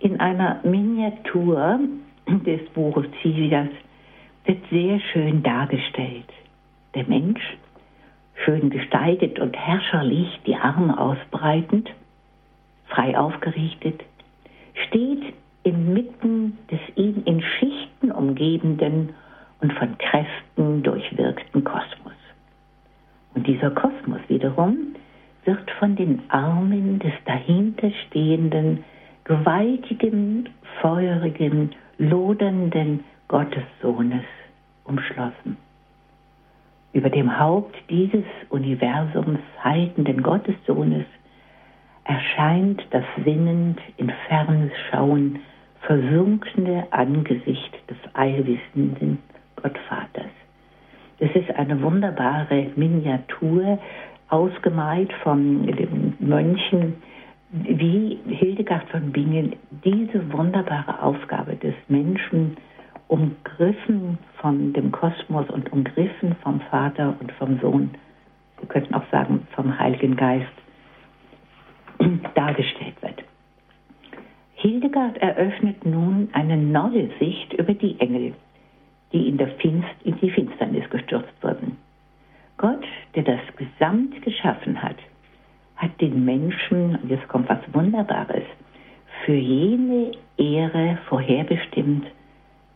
In 0.00 0.20
einer 0.20 0.60
Miniatur 0.64 1.80
des 2.26 2.66
Buches 2.70 3.06
Civitas 3.20 3.68
wird 4.46 4.62
sehr 4.70 4.98
schön 5.12 5.42
dargestellt. 5.42 6.30
Der 6.94 7.04
Mensch, 7.04 7.42
schön 8.44 8.70
gestaltet 8.70 9.38
und 9.38 9.54
herrscherlich 9.54 10.40
die 10.46 10.56
Arme 10.56 10.98
ausbreitend, 10.98 11.90
frei 12.86 13.18
aufgerichtet, 13.18 14.02
steht 14.86 15.34
inmitten 15.64 16.58
des 16.70 16.80
ihn 16.94 17.22
in 17.24 17.42
Schichten 17.42 18.12
umgebenden 18.12 19.14
und 19.60 19.72
von 19.72 19.98
Kräften 19.98 20.82
durchwirkten 20.82 21.64
Kosmos. 21.64 22.12
Und 23.34 23.46
dieser 23.46 23.70
Kosmos 23.70 24.20
wiederum 24.28 24.94
wird 25.44 25.70
von 25.72 25.96
den 25.96 26.22
Armen 26.28 26.98
des 26.98 27.12
dahinterstehenden, 27.24 28.84
gewaltigen, 29.24 30.48
feurigen, 30.80 31.74
lodernden 31.98 33.04
Gottessohnes 33.28 34.24
umschlossen. 34.84 35.56
Über 36.92 37.10
dem 37.10 37.38
Haupt 37.38 37.76
dieses 37.90 38.24
Universums 38.50 39.40
haltenden 39.62 40.22
Gottessohnes 40.22 41.06
erscheint 42.04 42.86
das 42.90 43.04
sinnend 43.24 43.80
in 43.96 44.12
Fernes 44.28 44.70
Schauen 44.90 45.40
versunkene 45.86 46.86
Angesicht 46.90 47.72
des 47.88 47.96
allwissenden 48.14 49.18
Gottvaters. 49.56 50.30
Es 51.18 51.34
ist 51.34 51.50
eine 51.56 51.80
wunderbare 51.82 52.70
Miniatur, 52.76 53.78
ausgemalt 54.28 55.12
von 55.22 55.66
den 55.66 56.14
Mönchen, 56.18 56.94
wie 57.50 58.18
Hildegard 58.26 58.88
von 58.90 59.12
Bingen 59.12 59.54
diese 59.84 60.32
wunderbare 60.32 61.02
Aufgabe 61.02 61.54
des 61.56 61.74
Menschen 61.88 62.56
umgriffen 63.06 64.18
von 64.40 64.72
dem 64.72 64.90
Kosmos 64.90 65.48
und 65.50 65.70
umgriffen 65.72 66.34
vom 66.42 66.60
Vater 66.62 67.14
und 67.20 67.30
vom 67.32 67.60
Sohn, 67.60 67.90
wir 68.58 68.68
könnten 68.68 68.94
auch 68.94 69.08
sagen 69.12 69.46
vom 69.54 69.78
Heiligen 69.78 70.16
Geist, 70.16 70.46
dargestellt 72.34 73.00
wird. 73.02 73.23
Hildegard 74.64 75.18
eröffnet 75.18 75.84
nun 75.84 76.30
eine 76.32 76.56
neue 76.56 77.10
Sicht 77.18 77.52
über 77.52 77.74
die 77.74 78.00
Engel, 78.00 78.32
die 79.12 79.28
in, 79.28 79.36
Finst 79.58 79.94
in 80.04 80.16
die 80.20 80.30
Finsternis 80.30 80.88
gestürzt 80.88 81.34
wurden. 81.42 81.76
Gott, 82.56 82.82
der 83.14 83.24
das 83.24 83.40
Gesamt 83.56 84.22
geschaffen 84.22 84.82
hat, 84.82 84.96
hat 85.76 86.00
den 86.00 86.24
Menschen, 86.24 86.96
und 86.96 87.10
jetzt 87.10 87.28
kommt 87.28 87.50
was 87.50 87.58
Wunderbares, 87.74 88.44
für 89.26 89.34
jene 89.34 90.12
Ehre 90.38 90.96
vorherbestimmt, 91.10 92.06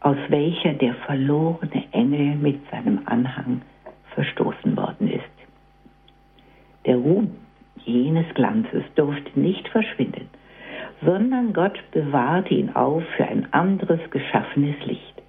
aus 0.01 0.19
welcher 0.29 0.75
der 0.75 0.93
verlorene 1.07 1.85
Engel 1.93 2.37
mit 2.37 2.61
seinem 2.71 3.01
Anhang 3.07 3.63
verstoßen 4.15 4.77
worden 4.77 5.09
ist. 5.09 5.25
Der 6.85 6.97
Ruhm 6.97 7.31
jenes 7.87 8.27
Glanzes 8.35 8.85
durfte 8.95 9.41
nicht 9.41 9.67
verschwinden, 9.69 10.29
sondern 11.05 11.53
Gott 11.53 11.79
bewahrte 11.93 12.55
ihn 12.55 12.75
auf 12.75 13.03
für 13.17 13.25
ein 13.25 13.53
anderes 13.53 14.01
geschaffenes 14.11 14.77
Licht. 14.85 15.23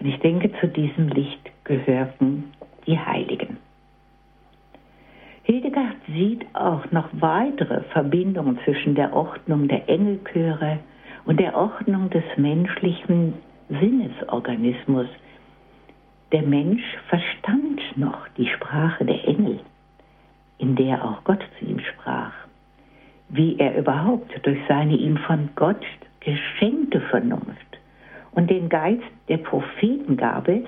Und 0.00 0.06
ich 0.06 0.18
denke, 0.20 0.50
zu 0.60 0.68
diesem 0.68 1.08
Licht 1.08 1.50
gehörten 1.64 2.52
die 2.86 2.98
Heiligen. 2.98 3.58
Hildegard 5.44 5.96
sieht 6.08 6.46
auch 6.54 6.90
noch 6.90 7.08
weitere 7.12 7.82
Verbindungen 7.92 8.58
zwischen 8.64 8.94
der 8.94 9.12
Ordnung 9.12 9.68
der 9.68 9.88
Engelchöre 9.88 10.78
und 11.26 11.38
der 11.38 11.54
Ordnung 11.54 12.08
des 12.10 12.24
menschlichen 12.36 13.34
Sinnesorganismus. 13.68 15.06
Der 16.32 16.42
Mensch 16.42 16.82
verstand 17.08 17.80
noch 17.96 18.26
die 18.38 18.48
Sprache 18.48 19.04
der 19.04 19.26
Engel, 19.28 19.60
in 20.58 20.76
der 20.76 21.04
auch 21.04 21.22
Gott 21.24 21.44
zu 21.58 21.66
ihm 21.66 21.78
sprach 21.78 22.43
wie 23.28 23.58
er 23.58 23.76
überhaupt 23.76 24.32
durch 24.44 24.58
seine 24.68 24.96
ihm 24.96 25.16
von 25.18 25.48
Gott 25.56 25.84
geschenkte 26.20 27.00
Vernunft 27.00 27.78
und 28.32 28.50
den 28.50 28.68
Geist 28.68 29.02
der 29.28 29.38
Prophetengabe 29.38 30.64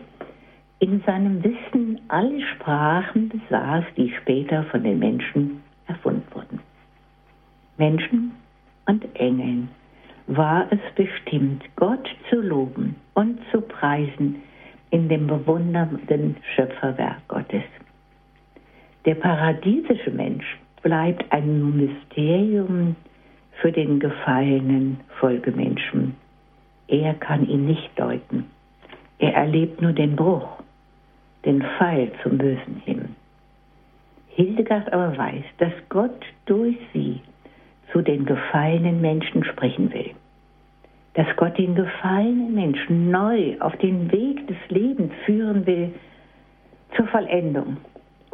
in 0.79 1.03
seinem 1.07 1.42
Wissen 1.42 2.01
alle 2.09 2.40
Sprachen 2.55 3.29
besaß, 3.29 3.85
die 3.97 4.12
später 4.21 4.64
von 4.64 4.83
den 4.83 4.99
Menschen 4.99 5.62
erfunden 5.87 6.25
wurden. 6.33 6.61
Menschen 7.79 8.33
und 8.87 9.05
Engeln 9.14 9.69
war 10.27 10.66
es 10.71 10.81
bestimmt, 10.95 11.64
Gott 11.77 12.09
zu 12.29 12.40
loben 12.40 12.97
und 13.14 13.38
zu 13.51 13.61
preisen 13.61 14.42
in 14.90 15.09
dem 15.09 15.27
bewundernden 15.27 16.37
Schöpferwerk 16.55 17.27
Gottes. 17.29 17.63
Der 19.04 19.15
paradiesische 19.15 20.11
Mensch 20.11 20.59
bleibt 20.87 21.32
ein 21.32 21.76
Mysterium 21.76 22.94
für 23.60 23.72
den 23.72 23.98
gefallenen 23.98 25.00
Folgemenschen. 25.18 26.14
Er 26.87 27.14
kann 27.14 27.48
ihn 27.48 27.66
nicht 27.66 27.90
deuten. 27.96 28.44
Er 29.18 29.34
erlebt 29.34 29.82
nur 29.82 29.92
den 29.92 30.14
Bruch, 30.14 30.46
den 31.44 31.60
Fall 31.76 32.12
zum 32.22 32.38
Bösen 32.38 32.80
hin. 32.84 33.16
Hildegard 34.28 34.92
aber 34.92 35.18
weiß, 35.18 35.42
dass 35.58 35.72
Gott 35.88 36.24
durch 36.44 36.76
sie 36.92 37.20
zu 37.90 38.00
den 38.00 38.24
gefallenen 38.24 39.00
Menschen 39.00 39.42
sprechen 39.42 39.92
will. 39.92 40.12
Dass 41.14 41.26
Gott 41.34 41.58
den 41.58 41.74
gefallenen 41.74 42.54
Menschen 42.54 43.10
neu 43.10 43.56
auf 43.58 43.76
den 43.78 44.12
Weg 44.12 44.46
des 44.46 44.58
Lebens 44.68 45.12
führen 45.24 45.66
will 45.66 45.92
zur 46.94 47.08
Vollendung 47.08 47.78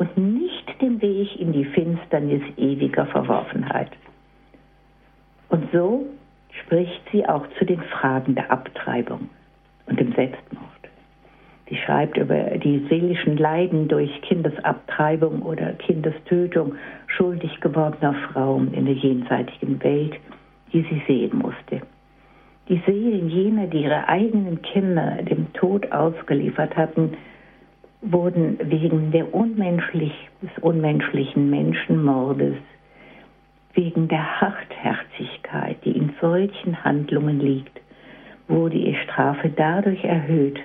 und 0.03 0.18
nicht 0.18 0.80
den 0.80 1.00
Weg 1.00 1.38
in 1.38 1.53
die 1.53 1.64
Finsternis 1.64 2.42
ewiger 2.57 3.07
Verworfenheit. 3.07 3.90
Und 5.48 5.70
so 5.72 6.07
spricht 6.64 7.03
sie 7.12 7.24
auch 7.24 7.46
zu 7.57 7.64
den 7.64 7.80
Fragen 7.82 8.34
der 8.34 8.50
Abtreibung 8.50 9.28
und 9.86 10.00
dem 10.00 10.12
Selbstmord. 10.14 10.66
Sie 11.68 11.76
schreibt 11.76 12.16
über 12.16 12.59
die 12.59 12.84
seelischen 12.88 13.36
Leiden 13.36 13.86
durch 13.86 14.11
Kindesabtreibung 14.22 15.42
oder 15.42 15.72
Kindestötung 15.74 16.74
schuldig 17.07 17.61
gewordener 17.61 18.14
Frauen 18.32 18.74
in 18.74 18.86
der 18.86 18.94
jenseitigen 18.94 19.80
Welt, 19.84 20.14
die 20.72 20.82
sie 20.82 21.03
sehen 21.07 21.38
musste. 21.38 21.80
Die 22.68 22.82
Seelen 22.86 23.28
jener, 23.28 23.68
die 23.68 23.84
ihre 23.84 24.09
eigenen 24.09 24.62
Kinder 24.62 25.18
dem 25.22 25.53
Tod 25.53 25.92
ausgeliefert 25.92 26.76
hatten, 26.76 27.12
wurden 28.03 28.59
wegen 28.62 29.12
der 29.12 29.32
unmenschlich, 29.32 30.12
des 30.42 30.50
unmenschlichen 30.61 31.48
Menschenmordes, 31.50 32.57
wegen 33.74 34.09
der 34.09 34.40
Hartherzigkeit, 34.40 35.78
die 35.84 35.96
in 35.96 36.12
solchen 36.20 36.84
Handlungen 36.84 37.40
liegt, 37.40 37.80
wurde 38.48 38.76
ihre 38.76 39.03
Strafe 39.05 39.48
dadurch 39.48 40.05
erhöht, 40.05 40.59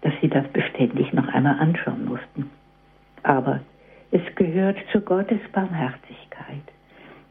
dass 0.00 0.12
sie 0.20 0.28
das 0.28 0.48
beständig 0.48 1.12
noch 1.12 1.28
einmal 1.28 1.58
anschauen 1.60 2.06
mussten. 2.06 2.50
Aber 3.22 3.60
es 4.10 4.22
gehört 4.34 4.78
zu 4.92 5.00
Gottes 5.02 5.40
Barmherzigkeit, 5.52 6.64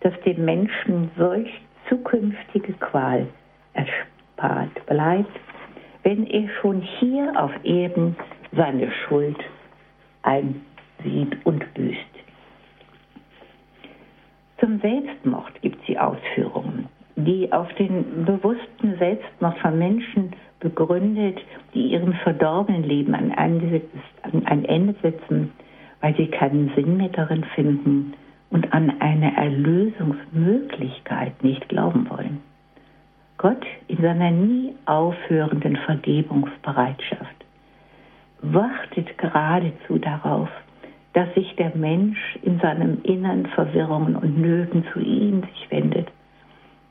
dass 0.02 0.14
dem 0.22 0.46
Menschen 0.46 1.10
solch 1.18 1.50
zukünftige 1.90 2.74
Qual 2.74 3.28
erspart 3.74 4.86
bleibt, 4.86 5.40
wenn 6.04 6.26
er 6.28 6.48
schon 6.62 6.82
hier 6.82 7.34
auf 7.36 7.52
Erden 7.64 8.16
seine 8.52 8.92
Schuld 8.92 9.38
einsieht 10.24 11.38
und 11.46 11.74
büßt. 11.74 11.98
Zum 14.60 14.82
Selbstmord 14.82 15.62
gibt 15.62 15.80
sie 15.88 15.98
Ausführungen, 15.98 16.90
die 17.16 17.50
auf 17.52 17.74
den 17.76 18.26
bewussten 18.26 18.98
Selbstmord 18.98 19.58
von 19.60 19.80
Menschen 19.80 20.34
begründet, 20.60 21.40
die 21.74 21.94
ihrem 21.94 22.14
verdorbenen 22.14 22.84
Leben 22.84 23.16
ein 23.16 23.32
Ende 23.32 23.82
setzen, 25.02 25.52
weil 26.02 26.16
sie 26.16 26.28
keinen 26.28 26.72
Sinn 26.76 26.98
mehr 26.98 27.10
darin 27.10 27.44
finden 27.56 28.14
und 28.50 28.72
an 28.74 28.94
eine 29.00 29.38
Erlösungsmöglichkeit 29.38 31.44
nicht 31.44 31.70
glauben 31.70 32.10
wollen. 32.10 32.42
Gott 33.38 33.66
in 33.88 34.02
seiner 34.02 34.32
nie 34.32 34.74
aufhörenden 34.86 35.78
Vergebungsbereitschaft 35.78 37.39
wartet 38.42 39.18
geradezu 39.18 39.98
darauf, 39.98 40.50
dass 41.14 41.34
sich 41.34 41.56
der 41.56 41.76
Mensch 41.76 42.38
in 42.42 42.60
seinem 42.60 43.02
Innern 43.04 43.46
Verwirrungen 43.48 44.16
und 44.16 44.40
Nöten 44.40 44.86
zu 44.94 45.00
ihm 45.00 45.42
sich 45.42 45.72
wendet 45.72 46.08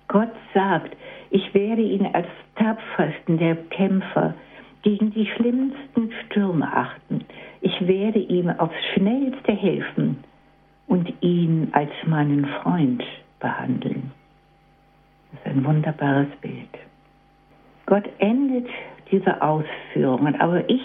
Gott 0.09 0.33
sagt, 0.55 0.97
ich 1.31 1.53
werde 1.53 1.83
ihn 1.83 2.07
als 2.15 2.27
tapfersten 2.57 3.39
der 3.39 3.57
Kämpfer 3.57 4.35
gegen 4.83 5.13
die 5.13 5.27
schlimmsten 5.27 6.11
Stürme 6.25 6.67
achten. 6.67 7.27
Ich 7.61 7.87
werde 7.87 8.19
ihm 8.19 8.49
aufs 8.49 8.75
schnellste 8.95 9.53
helfen 9.53 10.25
und 10.87 11.13
ihn 11.21 11.69
als 11.73 11.91
meinen 12.07 12.47
Freund 12.63 13.05
behandeln. 13.39 14.11
Das 15.31 15.41
ist 15.41 15.47
ein 15.47 15.65
wunderbares 15.65 16.29
Bild. 16.41 16.71
Gott 17.85 18.09
endet 18.19 18.67
diese 19.11 19.43
Ausführungen, 19.43 20.41
aber 20.41 20.69
ich 20.71 20.83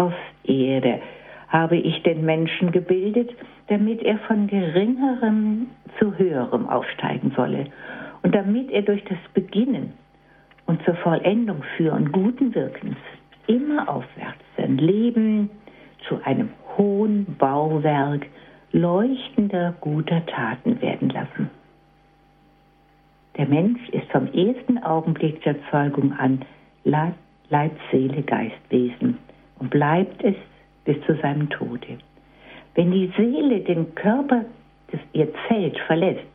aus 0.00 0.14
Erde 0.44 1.00
habe 1.48 1.76
ich 1.76 2.02
den 2.04 2.24
Menschen 2.24 2.72
gebildet, 2.72 3.30
damit 3.66 4.02
er 4.02 4.18
von 4.20 4.46
geringerem 4.46 5.66
zu 5.98 6.16
höherem 6.16 6.68
aufsteigen 6.68 7.32
solle 7.36 7.66
und 8.22 8.34
damit 8.34 8.70
er 8.70 8.82
durch 8.82 9.04
das 9.04 9.18
Beginnen 9.34 9.92
und 10.66 10.82
zur 10.84 10.94
Vollendung 10.94 11.62
führen 11.76 12.12
guten 12.12 12.54
Wirkens 12.54 12.96
immer 13.46 13.88
aufwärts 13.88 14.42
sein 14.56 14.78
Leben 14.78 15.50
zu 16.08 16.22
einem 16.24 16.50
hohen 16.78 17.26
Bauwerk 17.38 18.26
leuchtender 18.72 19.74
guter 19.80 20.24
Taten 20.26 20.80
werden 20.80 21.10
lassen. 21.10 21.50
Der 23.36 23.46
Mensch 23.46 23.88
ist 23.90 24.10
vom 24.12 24.26
ersten 24.32 24.78
Augenblick 24.78 25.42
der 25.42 25.56
Zeugung 25.70 26.12
an 26.12 26.42
Leib, 26.84 27.14
Seele, 27.90 28.22
Geistwesen 28.22 29.18
und 29.60 29.70
bleibt 29.70 30.22
es 30.24 30.34
bis 30.84 30.96
zu 31.06 31.14
seinem 31.22 31.48
Tode. 31.50 31.98
Wenn 32.74 32.90
die 32.90 33.12
Seele 33.16 33.60
den 33.60 33.94
Körper, 33.94 34.44
des 34.92 35.00
ihr 35.12 35.28
Zelt 35.48 35.78
verlässt, 35.86 36.26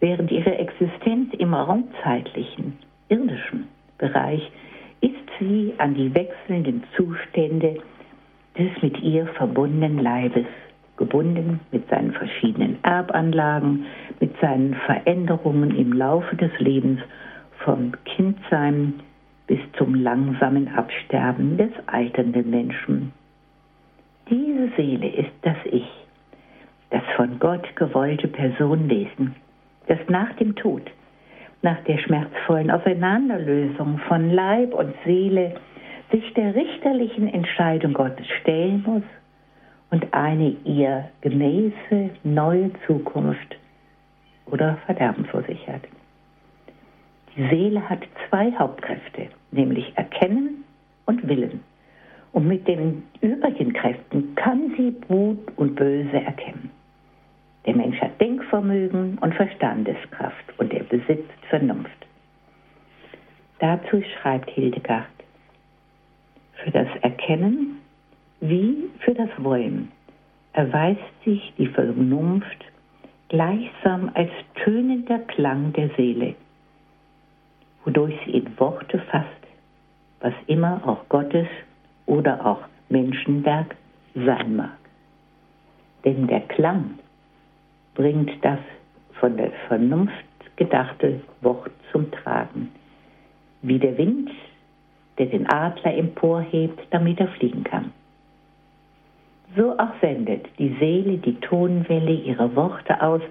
Während 0.00 0.30
ihrer 0.30 0.58
Existenz 0.58 1.32
im 1.34 1.52
raumzeitlichen, 1.52 2.78
irdischen 3.10 3.68
Bereich 3.98 4.50
ist 5.02 5.14
sie 5.38 5.74
an 5.76 5.94
die 5.94 6.14
wechselnden 6.14 6.84
Zustände 6.96 7.76
des 8.58 8.70
mit 8.82 8.98
ihr 9.02 9.26
verbundenen 9.26 9.98
Leibes 9.98 10.46
gebunden 10.96 11.60
mit 11.70 11.88
seinen 11.88 12.12
verschiedenen 12.12 12.82
Erbanlagen, 12.82 13.86
mit 14.20 14.34
seinen 14.40 14.74
Veränderungen 14.74 15.76
im 15.76 15.92
Laufe 15.92 16.34
des 16.36 16.50
Lebens 16.58 17.00
vom 17.64 17.92
Kindsein 18.04 19.00
bis 19.50 19.58
zum 19.76 19.96
langsamen 19.96 20.68
Absterben 20.68 21.56
des 21.56 21.72
alternden 21.86 22.50
Menschen. 22.50 23.10
Diese 24.30 24.68
Seele 24.76 25.08
ist 25.08 25.32
das 25.42 25.56
Ich, 25.64 25.90
das 26.90 27.02
von 27.16 27.40
Gott 27.40 27.74
gewollte 27.74 28.28
Personenwesen, 28.28 29.34
dass 29.88 29.98
nach 30.08 30.32
dem 30.34 30.54
Tod, 30.54 30.82
nach 31.62 31.82
der 31.82 31.98
schmerzvollen 31.98 32.70
Auseinanderlösung 32.70 33.98
von 34.06 34.30
Leib 34.30 34.72
und 34.72 34.94
Seele 35.04 35.56
sich 36.12 36.32
der 36.34 36.54
richterlichen 36.54 37.26
Entscheidung 37.26 37.92
Gottes 37.92 38.28
stellen 38.40 38.84
muss 38.86 39.02
und 39.90 40.14
eine 40.14 40.54
ihr 40.62 41.08
gemäße 41.22 42.10
neue 42.22 42.70
Zukunft 42.86 43.56
oder 44.46 44.78
Verderben 44.86 45.24
vor 45.24 45.42
sich 45.42 45.66
hat. 45.66 45.82
Die 47.34 47.48
Seele 47.48 47.90
hat 47.90 48.06
zwei 48.28 48.52
Hauptkräfte, 48.52 49.28
nämlich 49.50 49.92
Erkennen 49.96 50.64
und 51.06 51.26
Willen. 51.28 51.60
Und 52.32 52.46
mit 52.46 52.68
den 52.68 53.02
übrigen 53.20 53.72
Kräften 53.72 54.34
kann 54.36 54.72
sie 54.76 54.94
Gut 55.08 55.38
und 55.56 55.74
Böse 55.74 56.20
erkennen. 56.20 56.70
Der 57.66 57.74
Mensch 57.76 58.00
hat 58.00 58.20
Denkvermögen 58.20 59.18
und 59.18 59.34
Verstandeskraft 59.34 60.58
und 60.58 60.72
er 60.72 60.84
besitzt 60.84 61.30
Vernunft. 61.48 61.90
Dazu 63.58 64.02
schreibt 64.02 64.48
Hildegard, 64.50 65.06
für 66.64 66.70
das 66.70 66.88
Erkennen 67.02 67.78
wie 68.40 68.88
für 69.00 69.14
das 69.14 69.30
Wollen 69.38 69.92
erweist 70.52 71.00
sich 71.24 71.52
die 71.58 71.66
Vernunft 71.66 72.64
gleichsam 73.28 74.10
als 74.14 74.30
tönender 74.64 75.18
Klang 75.20 75.72
der 75.74 75.90
Seele, 75.96 76.34
wodurch 77.84 78.14
sie 78.24 78.32
in 78.32 78.58
Worte 78.58 78.98
fasst, 79.10 79.39
was 80.20 80.34
immer 80.46 80.80
auch 80.86 81.08
Gottes 81.08 81.46
oder 82.06 82.44
auch 82.44 82.60
Menschenwerk 82.88 83.76
sein 84.14 84.56
mag. 84.56 84.78
Denn 86.04 86.26
der 86.26 86.40
Klang 86.40 86.98
bringt 87.94 88.32
das 88.42 88.58
von 89.18 89.36
der 89.36 89.52
Vernunft 89.68 90.14
gedachte 90.56 91.20
Wort 91.40 91.70
zum 91.92 92.10
Tragen. 92.10 92.70
Wie 93.62 93.78
der 93.78 93.96
Wind, 93.98 94.30
der 95.18 95.26
den 95.26 95.46
Adler 95.50 95.96
emporhebt, 95.96 96.80
damit 96.90 97.20
er 97.20 97.28
fliegen 97.28 97.64
kann. 97.64 97.92
So 99.56 99.76
auch 99.78 99.92
sendet 100.00 100.46
die 100.58 100.74
Seele 100.78 101.18
die 101.18 101.34
Tonwelle 101.40 102.12
ihrer 102.12 102.54
Worte 102.54 103.02
aus, 103.02 103.22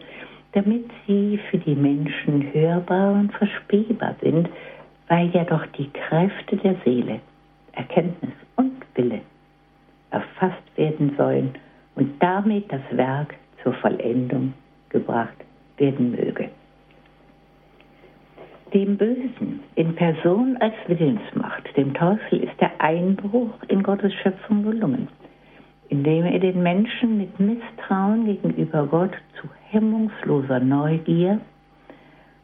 damit 0.51 0.85
sie 1.07 1.39
für 1.49 1.57
die 1.57 1.75
Menschen 1.75 2.53
hörbar 2.53 3.13
und 3.13 3.31
verstehbar 3.33 4.15
sind, 4.21 4.49
weil 5.09 5.29
ja 5.31 5.43
doch 5.43 5.65
die 5.77 5.89
Kräfte 5.89 6.55
der 6.57 6.75
Seele, 6.85 7.19
Erkenntnis 7.73 8.33
und 8.55 8.71
Wille 8.95 9.21
erfasst 10.11 10.63
werden 10.75 11.13
sollen 11.17 11.55
und 11.95 12.21
damit 12.21 12.71
das 12.71 12.81
Werk 12.91 13.35
zur 13.61 13.73
Vollendung 13.73 14.53
gebracht 14.89 15.35
werden 15.77 16.11
möge. 16.11 16.49
Dem 18.73 18.97
Bösen 18.97 19.61
in 19.75 19.95
Person 19.95 20.55
als 20.59 20.75
Willensmacht, 20.87 21.75
dem 21.75 21.93
Teufel, 21.93 22.43
ist 22.43 22.61
der 22.61 22.71
Einbruch 22.79 23.53
in 23.67 23.81
Gottes 23.81 24.13
Schöpfung 24.21 24.63
gelungen, 24.63 25.07
indem 25.89 26.25
er 26.25 26.39
den 26.39 26.61
Menschen 26.61 27.17
mit 27.17 27.39
Misstrauen 27.39 28.25
gegenüber 28.25 28.85
Gott 28.85 29.13
zu 29.41 29.47
hemmungsloser 29.71 30.59
Neugier 30.59 31.39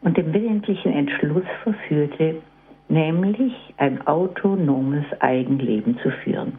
und 0.01 0.17
dem 0.17 0.33
willentlichen 0.33 0.93
Entschluss 0.93 1.45
verführte, 1.63 2.41
nämlich 2.87 3.53
ein 3.77 4.05
autonomes 4.07 5.05
Eigenleben 5.19 5.97
zu 5.99 6.11
führen. 6.23 6.57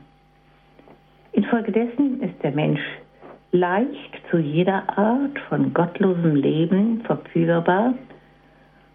Infolgedessen 1.33 2.23
ist 2.23 2.43
der 2.43 2.53
Mensch 2.53 2.81
leicht 3.53 4.21
zu 4.31 4.39
jeder 4.39 4.99
Art 4.99 5.39
von 5.49 5.73
gottlosem 5.73 6.35
Leben 6.35 7.03
verführbar 7.03 7.95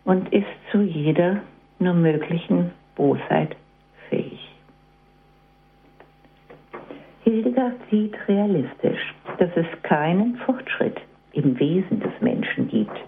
und 0.04 0.32
ist 0.34 0.48
zu 0.72 0.82
jeder 0.82 1.42
nur 1.80 1.94
möglichen 1.94 2.72
Bosheit 2.96 3.56
fähig. 4.10 4.40
Hildegard 7.24 7.76
sieht 7.90 8.16
realistisch, 8.28 9.14
dass 9.38 9.50
es 9.56 9.66
keinen 9.84 10.36
Fortschritt 10.38 11.00
im 11.34 11.60
Wesen 11.60 12.00
des 12.00 12.12
Menschen 12.20 12.68
gibt. 12.68 13.00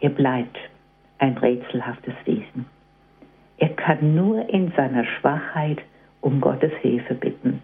Er 0.00 0.10
bleibt 0.10 0.56
ein 1.18 1.36
rätselhaftes 1.36 2.14
Wesen. 2.24 2.66
Er 3.58 3.70
kann 3.70 4.14
nur 4.14 4.48
in 4.48 4.72
seiner 4.76 5.04
Schwachheit 5.04 5.78
um 6.20 6.40
Gottes 6.40 6.72
Hilfe 6.80 7.14
bitten. 7.14 7.62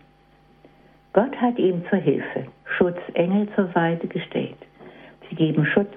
Gott 1.12 1.36
hat 1.36 1.58
ihm 1.58 1.84
zur 1.90 1.98
Hilfe 1.98 2.46
Schutzengel 2.76 3.48
zur 3.54 3.68
Seite 3.72 4.06
gestellt. 4.08 4.56
Sie 5.28 5.36
geben 5.36 5.66
Schutz, 5.66 5.92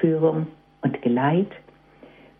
Führung 0.00 0.46
und 0.82 1.00
Geleit, 1.02 1.50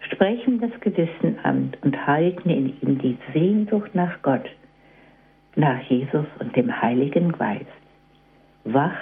sprechen 0.00 0.60
das 0.60 0.80
Gewissen 0.80 1.38
an 1.42 1.72
und 1.82 2.06
halten 2.06 2.48
in 2.48 2.80
ihm 2.80 2.98
die 2.98 3.18
Sehnsucht 3.32 3.94
nach 3.94 4.22
Gott, 4.22 4.48
nach 5.56 5.80
Jesus 5.82 6.26
und 6.38 6.56
dem 6.56 6.80
Heiligen 6.80 7.32
Geist. 7.32 7.66
Wach 8.64 8.96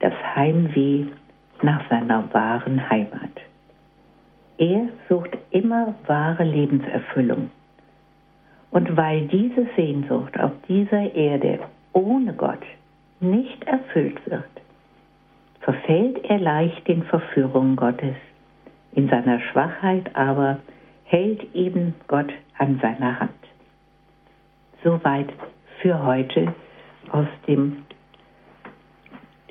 das 0.00 0.14
Heimweh 0.34 1.06
nach 1.62 1.88
seiner 1.88 2.32
wahren 2.34 2.90
Heimat. 2.90 3.40
Er 4.58 4.88
sucht 5.08 5.36
immer 5.50 5.94
wahre 6.06 6.44
Lebenserfüllung. 6.44 7.50
Und 8.70 8.96
weil 8.96 9.28
diese 9.28 9.66
Sehnsucht 9.76 10.38
auf 10.40 10.52
dieser 10.68 11.14
Erde 11.14 11.60
ohne 11.92 12.32
Gott 12.32 12.62
nicht 13.20 13.64
erfüllt 13.64 14.18
wird, 14.26 14.44
verfällt 15.60 16.24
er 16.24 16.38
leicht 16.38 16.86
den 16.88 17.02
Verführungen 17.04 17.76
Gottes. 17.76 18.16
In 18.92 19.08
seiner 19.08 19.40
Schwachheit 19.40 20.14
aber 20.14 20.58
hält 21.04 21.54
eben 21.54 21.94
Gott 22.06 22.32
an 22.58 22.78
seiner 22.80 23.20
Hand. 23.20 23.30
Soweit 24.82 25.28
für 25.80 26.02
heute 26.02 26.54
aus 27.10 27.26
den 27.46 27.84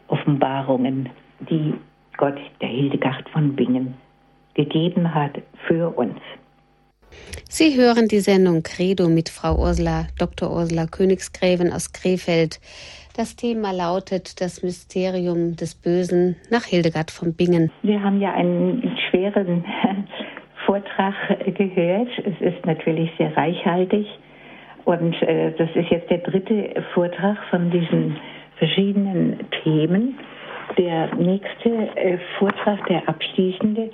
Offenbarungen, 0.07 1.09
die 1.41 1.75
Gott 2.17 2.39
der 2.61 2.69
Hildegard 2.69 3.29
von 3.29 3.55
Bingen 3.55 3.95
gegeben 4.55 5.13
hat 5.13 5.41
für 5.67 5.89
uns. 5.95 6.17
Sie 7.47 7.77
hören 7.77 8.07
die 8.07 8.19
Sendung 8.19 8.63
Credo 8.63 9.07
mit 9.07 9.29
Frau 9.29 9.57
Ursula, 9.57 10.07
Dr. 10.17 10.51
Ursula 10.51 10.87
Königsgräven 10.87 11.71
aus 11.71 11.93
Krefeld. 11.93 12.59
Das 13.15 13.35
Thema 13.35 13.71
lautet 13.71 14.41
das 14.41 14.61
Mysterium 14.61 15.55
des 15.55 15.75
Bösen 15.75 16.35
nach 16.49 16.65
Hildegard 16.65 17.11
von 17.11 17.33
Bingen. 17.33 17.71
Wir 17.83 18.03
haben 18.03 18.19
ja 18.19 18.33
einen 18.33 18.97
schweren 19.09 19.63
Vortrag 20.65 21.13
gehört. 21.55 22.09
Es 22.17 22.41
ist 22.41 22.65
natürlich 22.65 23.09
sehr 23.17 23.35
reichhaltig. 23.37 24.05
Und 24.83 25.13
äh, 25.23 25.53
das 25.57 25.69
ist 25.75 25.89
jetzt 25.89 26.09
der 26.09 26.19
dritte 26.19 26.83
Vortrag 26.93 27.37
von 27.49 27.71
diesen 27.71 28.17
verschiedenen 28.57 29.39
Themen. 29.63 30.17
Der 30.77 31.15
nächste 31.15 31.69
äh, 31.95 32.17
Vortrag, 32.37 32.85
der 32.87 33.07
abschließende, 33.07 33.91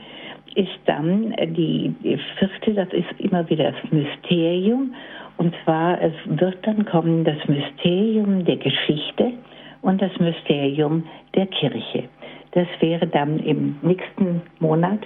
ist 0.55 0.79
dann 0.85 1.35
die, 1.55 1.93
die 2.03 2.19
vierte, 2.37 2.73
das 2.73 2.91
ist 2.93 3.19
immer 3.19 3.49
wieder 3.49 3.71
das 3.71 3.91
Mysterium. 3.91 4.93
Und 5.37 5.55
zwar, 5.63 6.01
es 6.01 6.13
wird 6.25 6.57
dann 6.65 6.85
kommen 6.85 7.23
das 7.23 7.37
Mysterium 7.47 8.45
der 8.45 8.57
Geschichte 8.57 9.33
und 9.81 10.01
das 10.01 10.11
Mysterium 10.19 11.03
der 11.35 11.47
Kirche. 11.47 12.03
Das 12.51 12.67
wäre 12.79 13.07
dann 13.07 13.39
im 13.39 13.77
nächsten 13.81 14.41
Monat 14.59 14.99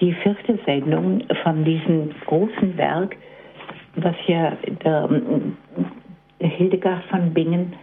die 0.00 0.12
vierte 0.12 0.58
Sendung 0.66 1.22
von 1.42 1.64
diesem 1.64 2.10
großen 2.26 2.76
Werk, 2.76 3.16
was 3.96 4.14
ja 4.26 4.56
der, 4.84 5.08
der 6.40 6.48
Hildegard 6.48 7.04
von 7.04 7.32
Bingen 7.32 7.74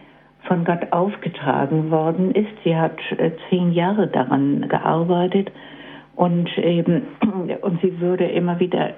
von 0.44 0.64
Gott 0.64 0.90
aufgetragen 0.92 1.90
worden 1.90 2.32
ist. 2.32 2.50
Sie 2.64 2.74
hat 2.74 2.98
äh, 3.18 3.30
zehn 3.48 3.72
Jahre 3.72 4.06
daran 4.06 4.68
gearbeitet 4.68 5.50
und 6.20 6.50
eben, 6.58 7.04
und 7.62 7.80
sie 7.80 7.98
würde 7.98 8.26
immer 8.26 8.60
wieder, 8.60 8.90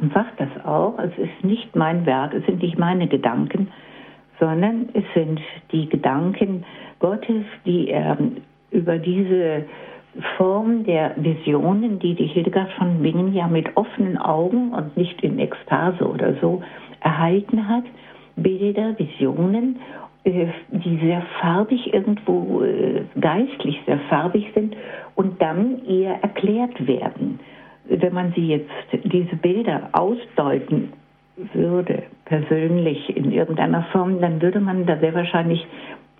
und 0.00 0.10
sagt 0.14 0.40
das 0.40 0.64
auch, 0.64 0.98
es 0.98 1.12
ist 1.18 1.44
nicht 1.44 1.76
mein 1.76 2.06
Werk, 2.06 2.32
es 2.32 2.46
sind 2.46 2.62
nicht 2.62 2.78
meine 2.78 3.08
Gedanken, 3.08 3.68
sondern 4.40 4.88
es 4.94 5.04
sind 5.14 5.38
die 5.70 5.86
Gedanken 5.86 6.64
Gottes, 6.98 7.44
die 7.66 7.88
er 7.88 8.16
über 8.70 8.96
diese 8.96 9.66
Form 10.38 10.84
der 10.84 11.12
Visionen, 11.16 11.98
die 11.98 12.14
die 12.14 12.28
Hildegard 12.28 12.72
von 12.78 13.02
Bingen 13.02 13.34
ja 13.34 13.48
mit 13.48 13.76
offenen 13.76 14.16
Augen 14.16 14.72
und 14.72 14.96
nicht 14.96 15.22
in 15.22 15.38
Ekstase 15.38 16.08
oder 16.08 16.36
so 16.40 16.62
erhalten 17.00 17.68
hat, 17.68 17.84
Bilder, 18.36 18.98
Visionen 18.98 19.76
äh, 19.76 20.11
die 20.24 20.98
sehr 21.02 21.22
farbig 21.40 21.92
irgendwo 21.92 22.62
äh, 22.62 23.02
geistlich 23.20 23.80
sehr 23.86 23.98
farbig 24.08 24.46
sind 24.54 24.76
und 25.14 25.42
dann 25.42 25.84
eher 25.86 26.22
erklärt 26.22 26.86
werden. 26.86 27.40
Wenn 27.84 28.14
man 28.14 28.32
sie 28.34 28.46
jetzt 28.46 28.70
diese 29.04 29.36
Bilder 29.36 29.88
ausdeuten 29.92 30.92
würde, 31.54 32.04
persönlich 32.24 33.16
in 33.16 33.32
irgendeiner 33.32 33.82
Form, 33.90 34.20
dann 34.20 34.40
würde 34.40 34.60
man 34.60 34.86
da 34.86 34.96
sehr 34.98 35.14
wahrscheinlich 35.14 35.66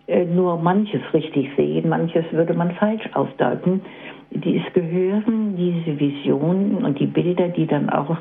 äh, 0.08 0.24
nur 0.24 0.58
manches 0.58 1.02
richtig 1.14 1.50
sehen, 1.56 1.88
manches 1.88 2.24
würde 2.32 2.54
man 2.54 2.72
falsch 2.72 3.08
ausdeuten. 3.14 3.82
Es 4.34 4.72
gehören 4.72 5.56
diese 5.56 6.00
Visionen 6.00 6.84
und 6.84 6.98
die 6.98 7.06
Bilder, 7.06 7.48
die 7.48 7.66
dann 7.66 7.90
auch 7.90 8.16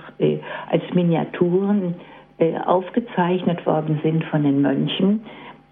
als 0.70 0.84
Miniaturen 0.94 1.96
aufgezeichnet 2.66 3.66
worden 3.66 4.02
sind 4.04 4.26
von 4.26 4.44
den 4.44 4.62
Mönchen, 4.62 5.22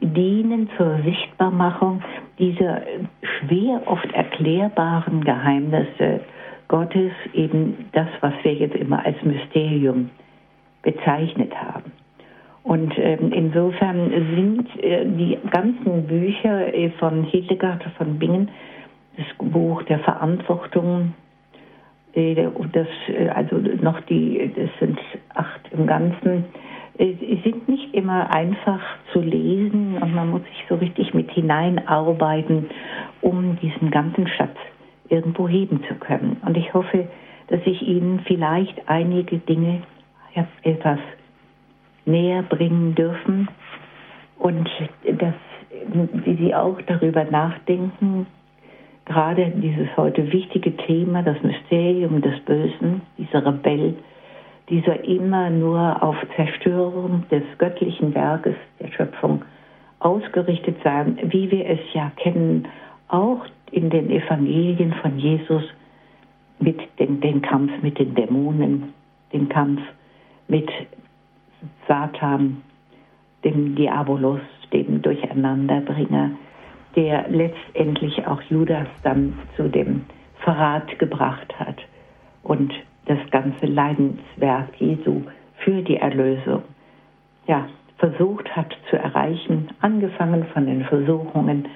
dienen 0.01 0.69
zur 0.77 0.99
Sichtbarmachung 1.03 2.01
dieser 2.37 2.81
schwer 3.21 3.81
oft 3.85 4.11
erklärbaren 4.13 5.23
Geheimnisse 5.23 6.21
Gottes, 6.67 7.11
eben 7.33 7.89
das, 7.91 8.07
was 8.21 8.33
wir 8.43 8.53
jetzt 8.53 8.75
immer 8.75 9.03
als 9.05 9.21
Mysterium 9.23 10.11
bezeichnet 10.83 11.53
haben. 11.55 11.91
Und 12.63 12.93
ähm, 12.97 13.31
insofern 13.33 14.09
sind 14.35 14.83
äh, 14.83 15.05
die 15.05 15.37
ganzen 15.49 16.05
Bücher 16.05 16.73
äh, 16.73 16.91
von 16.99 17.23
Hildegard 17.23 17.83
von 17.97 18.19
Bingen, 18.19 18.49
das 19.17 19.25
Buch 19.51 19.81
der 19.83 19.99
Verantwortung, 19.99 21.13
äh, 22.13 22.47
das, 22.71 22.87
äh, 23.07 23.29
also 23.29 23.57
noch 23.81 23.99
die, 24.01 24.51
das 24.55 24.69
sind 24.79 24.99
acht 25.33 25.61
im 25.71 25.87
Ganzen, 25.87 26.45
sind 26.99 27.69
nicht 27.69 27.93
immer 27.93 28.29
einfach 28.33 28.81
zu 29.13 29.21
lesen 29.21 29.97
und 30.01 30.13
man 30.13 30.29
muss 30.29 30.41
sich 30.43 30.65
so 30.67 30.75
richtig 30.75 31.13
mit 31.13 31.31
hineinarbeiten, 31.31 32.69
um 33.21 33.57
diesen 33.61 33.89
ganzen 33.89 34.27
Schatz 34.27 34.55
irgendwo 35.07 35.47
heben 35.47 35.81
zu 35.87 35.95
können. 35.95 36.37
Und 36.45 36.57
ich 36.57 36.73
hoffe, 36.73 37.07
dass 37.47 37.61
ich 37.65 37.81
Ihnen 37.81 38.19
vielleicht 38.25 38.89
einige 38.89 39.37
Dinge 39.37 39.81
etwas 40.63 40.99
näher 42.05 42.43
bringen 42.43 42.95
dürfen 42.95 43.47
und 44.37 44.69
dass 45.05 45.33
Sie 46.25 46.53
auch 46.53 46.81
darüber 46.85 47.23
nachdenken, 47.23 48.27
gerade 49.05 49.51
dieses 49.55 49.87
heute 49.97 50.31
wichtige 50.31 50.75
Thema, 50.75 51.23
das 51.23 51.41
Mysterium 51.43 52.21
des 52.21 52.39
Bösen, 52.41 53.01
dieser 53.17 53.45
Rebell, 53.45 53.95
dieser 54.69 55.03
immer 55.03 55.49
nur 55.49 56.01
auf 56.01 56.15
Zerstörung 56.35 57.23
des 57.29 57.43
göttlichen 57.57 58.13
Werkes 58.13 58.55
der 58.79 58.91
Schöpfung 58.91 59.43
ausgerichtet 59.99 60.77
sein, 60.83 61.17
wie 61.23 61.51
wir 61.51 61.65
es 61.67 61.79
ja 61.93 62.11
kennen, 62.15 62.67
auch 63.07 63.45
in 63.71 63.89
den 63.89 64.09
Evangelien 64.09 64.93
von 65.01 65.17
Jesus 65.17 65.63
mit 66.59 66.79
den, 66.99 67.19
den 67.21 67.41
Kampf 67.41 67.71
mit 67.81 67.99
den 67.99 68.15
Dämonen, 68.15 68.93
den 69.33 69.49
Kampf 69.49 69.81
mit 70.47 70.69
Satan, 71.87 72.61
dem 73.43 73.75
Diabolos, 73.75 74.41
dem 74.71 75.01
Durcheinanderbringer, 75.01 76.31
der 76.95 77.29
letztendlich 77.29 78.25
auch 78.27 78.41
Judas 78.43 78.87
dann 79.03 79.33
zu 79.55 79.69
dem 79.69 80.05
Verrat 80.39 80.97
gebracht 80.99 81.53
hat 81.59 81.77
und 82.43 82.73
das 83.09 83.17
ganze 83.31 83.65
Leidenswerk 83.65 84.69
Jesu 84.77 85.23
für 85.57 85.81
die 85.81 85.97
Erlösung 85.97 86.61
ja, 87.47 87.67
versucht 87.97 88.55
hat 88.55 88.77
zu 88.89 88.97
erreichen, 88.97 89.69
angefangen 89.81 90.45
von 90.53 90.67
den 90.67 90.85
Versuchungen, 90.85 91.67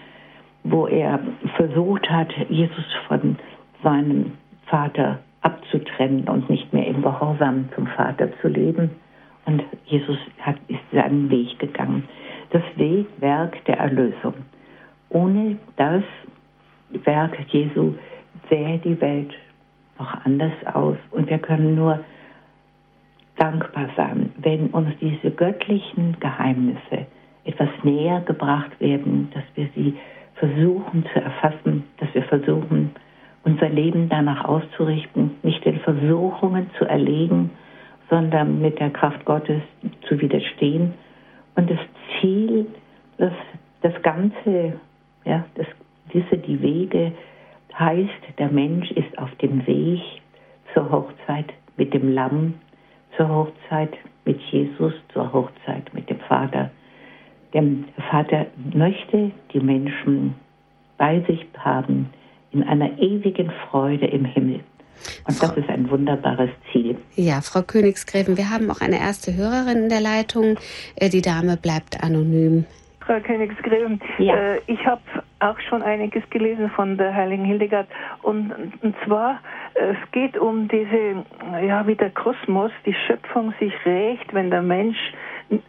wo 0.63 0.85
er 0.85 1.19
versucht 1.57 2.07
hat, 2.09 2.31
Jesus 2.49 2.85
von 3.07 3.37
seinem 3.83 4.33
Vater 4.67 5.19
abzutrennen 5.41 6.29
und 6.29 6.49
nicht 6.49 6.71
mehr 6.71 6.85
im 6.85 7.01
Gehorsam 7.01 7.67
zum 7.75 7.87
Vater 7.87 8.29
zu 8.39 8.47
leben. 8.47 8.91
Und 9.45 9.63
Jesus 9.85 10.17
hat, 10.39 10.55
ist 10.67 10.79
seinen 10.93 11.29
Weg 11.31 11.57
gegangen. 11.57 12.03
Das 12.51 12.63
Wegwerk 12.75 13.65
der 13.65 13.79
Erlösung. 13.79 14.35
Ohne 15.09 15.57
das 15.77 16.03
Werk 16.91 17.37
Jesu 17.49 17.95
sähe 18.49 18.77
die 18.77 19.01
Welt 19.01 19.33
noch 19.99 20.25
anders 20.25 20.53
aus. 20.73 20.97
Und 21.11 21.29
wir 21.29 21.39
können 21.39 21.75
nur 21.75 21.99
dankbar 23.37 23.89
sein, 23.95 24.31
wenn 24.37 24.67
uns 24.67 24.89
diese 25.01 25.31
göttlichen 25.31 26.17
Geheimnisse 26.19 27.07
etwas 27.45 27.69
näher 27.83 28.21
gebracht 28.21 28.79
werden, 28.79 29.29
dass 29.33 29.43
wir 29.55 29.69
sie 29.75 29.97
versuchen 30.35 31.05
zu 31.13 31.21
erfassen, 31.21 31.83
dass 31.97 32.13
wir 32.13 32.23
versuchen, 32.23 32.91
unser 33.43 33.69
Leben 33.69 34.09
danach 34.09 34.45
auszurichten, 34.45 35.31
nicht 35.43 35.65
den 35.65 35.79
Versuchungen 35.79 36.69
zu 36.77 36.85
erlegen, 36.85 37.51
sondern 38.09 38.61
mit 38.61 38.79
der 38.79 38.89
Kraft 38.89 39.25
Gottes 39.25 39.61
zu 40.07 40.19
widerstehen. 40.19 40.93
Und 41.55 41.69
das 41.69 41.79
Ziel, 42.19 42.67
das, 43.17 43.33
das 43.81 44.01
Ganze, 44.01 44.79
ja, 45.25 45.45
das, 45.55 45.67
diese, 46.13 46.37
die 46.37 46.61
Wege, 46.61 47.11
heißt, 47.77 48.37
der 48.37 48.49
Mensch 48.49 48.91
ist 48.91 49.17
auf 49.17 49.33
dem 49.35 49.65
Weg 49.65 50.01
zur 50.73 50.89
Hochzeit 50.91 51.53
mit 51.77 51.93
dem 51.93 52.13
Lamm, 52.13 52.55
zur 53.17 53.29
Hochzeit 53.29 53.93
mit 54.25 54.39
Jesus, 54.51 54.93
zur 55.11 55.31
Hochzeit 55.31 55.93
mit 55.93 56.09
dem 56.09 56.19
Vater. 56.19 56.71
Der 57.53 57.63
Vater 58.09 58.47
möchte 58.73 59.31
die 59.53 59.59
Menschen 59.59 60.35
bei 60.97 61.19
sich 61.21 61.45
haben 61.57 62.09
in 62.51 62.63
einer 62.63 62.97
ewigen 62.99 63.51
Freude 63.69 64.07
im 64.07 64.25
Himmel. 64.25 64.61
Und 65.27 65.41
das 65.41 65.57
ist 65.57 65.69
ein 65.69 65.89
wunderbares 65.89 66.49
Ziel. 66.71 66.97
Ja, 67.15 67.41
Frau 67.41 67.61
Königsgräfen, 67.61 68.37
wir 68.37 68.49
haben 68.49 68.69
auch 68.69 68.81
eine 68.81 68.99
erste 68.99 69.35
Hörerin 69.35 69.83
in 69.83 69.89
der 69.89 70.01
Leitung. 70.01 70.57
Äh, 70.95 71.09
die 71.09 71.21
Dame 71.21 71.57
bleibt 71.57 72.03
anonym. 72.03 72.65
Frau 73.01 73.19
Königsgräfen, 73.19 73.99
ja. 74.17 74.35
Äh, 74.35 74.61
ich 74.67 74.85
habe 74.85 75.01
auch 75.43 75.59
schon 75.69 75.81
einiges 75.81 76.23
gelesen 76.29 76.69
von 76.69 76.97
der 76.97 77.13
heiligen 77.13 77.45
Hildegard. 77.45 77.87
Und, 78.21 78.53
und 78.81 78.95
zwar, 79.05 79.39
es 79.73 80.11
geht 80.11 80.37
um 80.37 80.67
diese, 80.67 81.23
ja, 81.65 81.85
wie 81.87 81.95
der 81.95 82.11
Kosmos, 82.11 82.71
die 82.85 82.95
Schöpfung 83.07 83.53
sich 83.59 83.73
rächt, 83.85 84.33
wenn 84.33 84.49
der 84.49 84.61
Mensch 84.61 84.97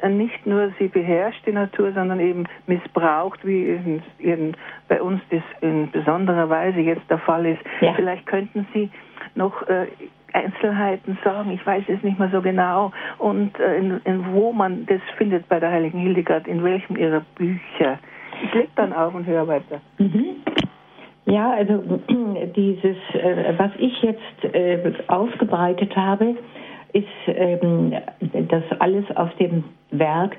nicht 0.09 0.47
nur 0.47 0.73
sie 0.79 0.89
beherrscht, 0.89 1.45
die 1.47 1.53
Natur, 1.53 1.93
sondern 1.93 2.21
eben 2.21 2.45
missbraucht, 2.67 3.45
wie 3.45 3.65
in, 3.65 4.03
in, 4.19 4.57
bei 4.89 5.03
uns 5.03 5.21
das 5.31 5.43
in 5.61 5.91
besonderer 5.91 6.49
Weise 6.49 6.81
jetzt 6.81 7.09
der 7.11 7.19
Fall 7.19 7.47
ist. 7.47 7.61
Ja. 7.81 7.93
Vielleicht 7.95 8.27
könnten 8.27 8.67
Sie 8.73 8.91
noch 9.35 9.67
äh, 9.69 9.87
Einzelheiten 10.33 11.19
sagen, 11.23 11.51
ich 11.51 11.65
weiß 11.65 11.85
es 11.89 12.03
nicht 12.03 12.19
mehr 12.19 12.31
so 12.31 12.43
genau, 12.43 12.93
und 13.19 13.59
äh, 13.61 13.77
in, 13.77 14.01
in, 14.05 14.33
wo 14.33 14.53
man 14.53 14.87
das 14.87 15.01
findet 15.17 15.49
bei 15.49 15.61
der 15.61 15.71
Heiligen 15.71 15.99
Hildegard, 15.99 16.47
in 16.49 16.63
welchem 16.65 16.97
ihrer 16.97 17.21
Bücher. 17.37 17.99
Ich 18.43 18.55
leg 18.55 18.69
dann 18.77 18.93
auf 18.93 19.15
und 19.15 19.27
höre 19.27 19.47
weiter. 19.47 19.81
Mhm. 19.99 20.37
Ja, 21.27 21.53
also 21.53 21.83
dieses, 22.57 22.97
äh, 23.15 23.55
was 23.57 23.71
ich 23.79 24.03
jetzt 24.03 24.55
äh, 24.55 24.93
aufgebreitet 25.09 25.95
habe, 25.97 26.37
ist 26.93 27.07
ähm, 27.27 27.95
das 28.49 28.63
alles 28.79 29.05
aus 29.17 29.31
dem 29.41 29.65
Werk 29.91 30.37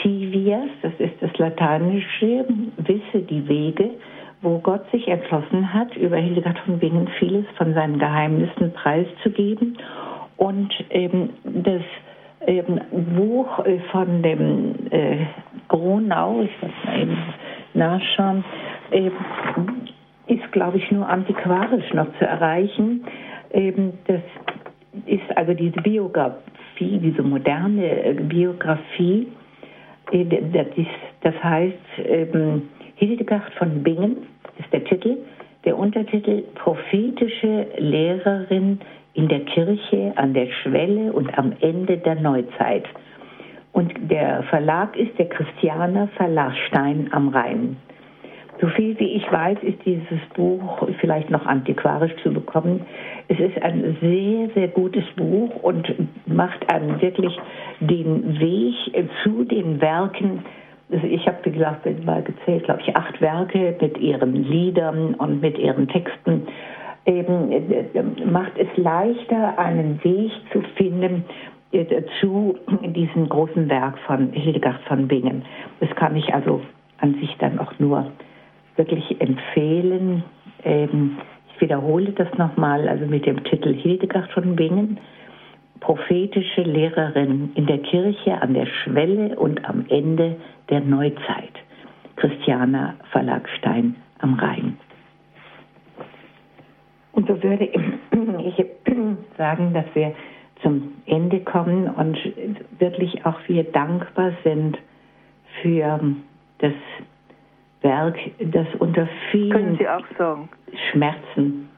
Civias, 0.00 0.70
das 0.80 0.92
ist 0.98 1.14
das 1.20 1.36
lateinische, 1.36 2.46
wisse 2.78 3.20
die 3.20 3.46
Wege, 3.46 3.90
wo 4.40 4.58
Gott 4.58 4.90
sich 4.90 5.06
entschlossen 5.06 5.72
hat, 5.72 5.96
über 5.96 6.16
Hildegard 6.16 6.58
von 6.60 6.78
Bingen 6.78 7.08
vieles 7.18 7.44
von 7.56 7.74
seinen 7.74 7.98
Geheimnissen 7.98 8.72
preiszugeben. 8.72 9.78
Und 10.36 10.72
ähm, 10.90 11.30
das 11.44 11.82
ähm, 12.46 12.80
Buch 13.16 13.64
äh, 13.64 13.78
von 13.90 14.22
dem 14.22 14.74
äh, 14.90 15.26
Gronau, 15.68 16.42
ich 16.42 16.62
muss 16.62 16.72
mal 16.84 17.00
eben 17.00 17.16
nachschauen, 17.74 18.44
äh, 18.90 19.10
ist, 20.26 20.52
glaube 20.52 20.78
ich, 20.78 20.90
nur 20.90 21.08
antiquarisch 21.08 21.92
noch 21.94 22.06
zu 22.18 22.26
erreichen. 22.26 23.04
Ähm, 23.52 23.94
das 24.06 24.20
ist 25.06 25.36
also 25.36 25.54
diese 25.54 25.80
Biografie, 25.82 26.98
diese 26.98 27.22
moderne 27.22 28.04
äh, 28.04 28.14
Biografie, 28.14 29.28
äh, 30.10 30.24
das, 31.22 31.34
heißt 31.42 31.78
ähm, 32.04 32.68
Hildegard 32.96 33.52
von 33.54 33.82
Bingen 33.82 34.18
ist 34.58 34.72
der 34.72 34.84
Titel, 34.84 35.18
der 35.64 35.78
Untertitel 35.78 36.42
Prophetische 36.54 37.66
Lehrerin 37.78 38.80
in 39.14 39.28
der 39.28 39.40
Kirche 39.40 40.12
an 40.16 40.34
der 40.34 40.46
Schwelle 40.62 41.12
und 41.12 41.36
am 41.38 41.52
Ende 41.60 41.98
der 41.98 42.16
Neuzeit. 42.16 42.84
Und 43.72 43.92
der 44.10 44.42
Verlag 44.44 44.96
ist 44.96 45.18
der 45.18 45.28
Christianer 45.28 46.08
Verlag 46.16 46.52
Stein 46.68 47.08
am 47.12 47.28
Rhein. 47.28 47.76
So 48.60 48.68
viel 48.68 48.96
wie 49.00 49.14
ich 49.16 49.32
weiß, 49.32 49.58
ist 49.62 49.78
dieses 49.84 50.20
Buch 50.34 50.86
vielleicht 51.00 51.30
noch 51.30 51.46
antiquarisch 51.46 52.14
zu 52.22 52.32
bekommen. 52.32 52.82
Es 53.28 53.40
ist 53.40 53.60
ein 53.62 53.96
sehr, 54.00 54.50
sehr 54.54 54.68
gutes 54.68 55.04
Buch 55.16 55.50
und 55.62 55.92
macht 56.26 56.72
einen 56.72 57.00
wirklich 57.00 57.36
den 57.80 58.38
Weg 58.38 59.08
zu 59.24 59.44
den 59.44 59.80
Werken. 59.80 60.44
Also 60.92 61.06
ich 61.06 61.26
habe, 61.26 61.38
wie 61.44 61.52
gesagt, 61.52 61.86
mal 62.04 62.22
gezählt, 62.22 62.64
glaube 62.64 62.82
ich, 62.86 62.94
acht 62.94 63.20
Werke 63.20 63.76
mit 63.80 63.98
ihren 63.98 64.44
Liedern 64.44 65.14
und 65.14 65.40
mit 65.40 65.58
ihren 65.58 65.88
Texten. 65.88 66.46
Eben, 67.04 67.50
macht 68.30 68.52
es 68.58 68.68
leichter, 68.76 69.58
einen 69.58 70.02
Weg 70.04 70.30
zu 70.52 70.60
finden 70.76 71.24
äh, 71.72 72.02
zu 72.20 72.56
diesem 72.82 73.28
großen 73.28 73.68
Werk 73.68 73.98
von 74.06 74.32
Hildegard 74.32 74.80
von 74.86 75.08
Bingen. 75.08 75.42
Das 75.80 75.90
kann 75.96 76.14
ich 76.14 76.32
also 76.32 76.60
an 76.98 77.14
sich 77.14 77.34
dann 77.38 77.58
auch 77.58 77.72
nur 77.78 78.12
wirklich 78.76 79.20
empfehlen. 79.20 80.22
Ähm, 80.64 81.18
ich 81.54 81.60
wiederhole 81.60 82.12
das 82.12 82.28
nochmal, 82.36 82.88
also 82.88 83.06
mit 83.06 83.26
dem 83.26 83.42
Titel 83.44 83.74
Hildegard 83.74 84.30
von 84.32 84.54
Bingen, 84.54 84.98
prophetische 85.82 86.62
Lehrerin 86.62 87.50
in 87.54 87.66
der 87.66 87.78
Kirche 87.78 88.40
an 88.40 88.54
der 88.54 88.66
Schwelle 88.66 89.38
und 89.38 89.64
am 89.68 89.84
Ende 89.88 90.36
der 90.70 90.80
Neuzeit. 90.80 91.52
Christiana 92.16 92.94
Verlagstein 93.10 93.96
am 94.20 94.34
Rhein. 94.34 94.78
Und 97.12 97.26
so 97.26 97.42
würde 97.42 97.64
ich 97.64 97.76
sagen, 99.36 99.74
dass 99.74 99.86
wir 99.94 100.14
zum 100.62 100.92
Ende 101.06 101.40
kommen 101.40 101.88
und 101.88 102.16
wirklich 102.78 103.26
auch 103.26 103.40
wir 103.48 103.64
dankbar 103.64 104.32
sind 104.44 104.78
für 105.60 106.00
das 106.58 106.72
Werk, 107.80 108.16
das 108.38 108.66
unter 108.78 109.08
vielen 109.32 109.76
Schmerzen 110.92 111.68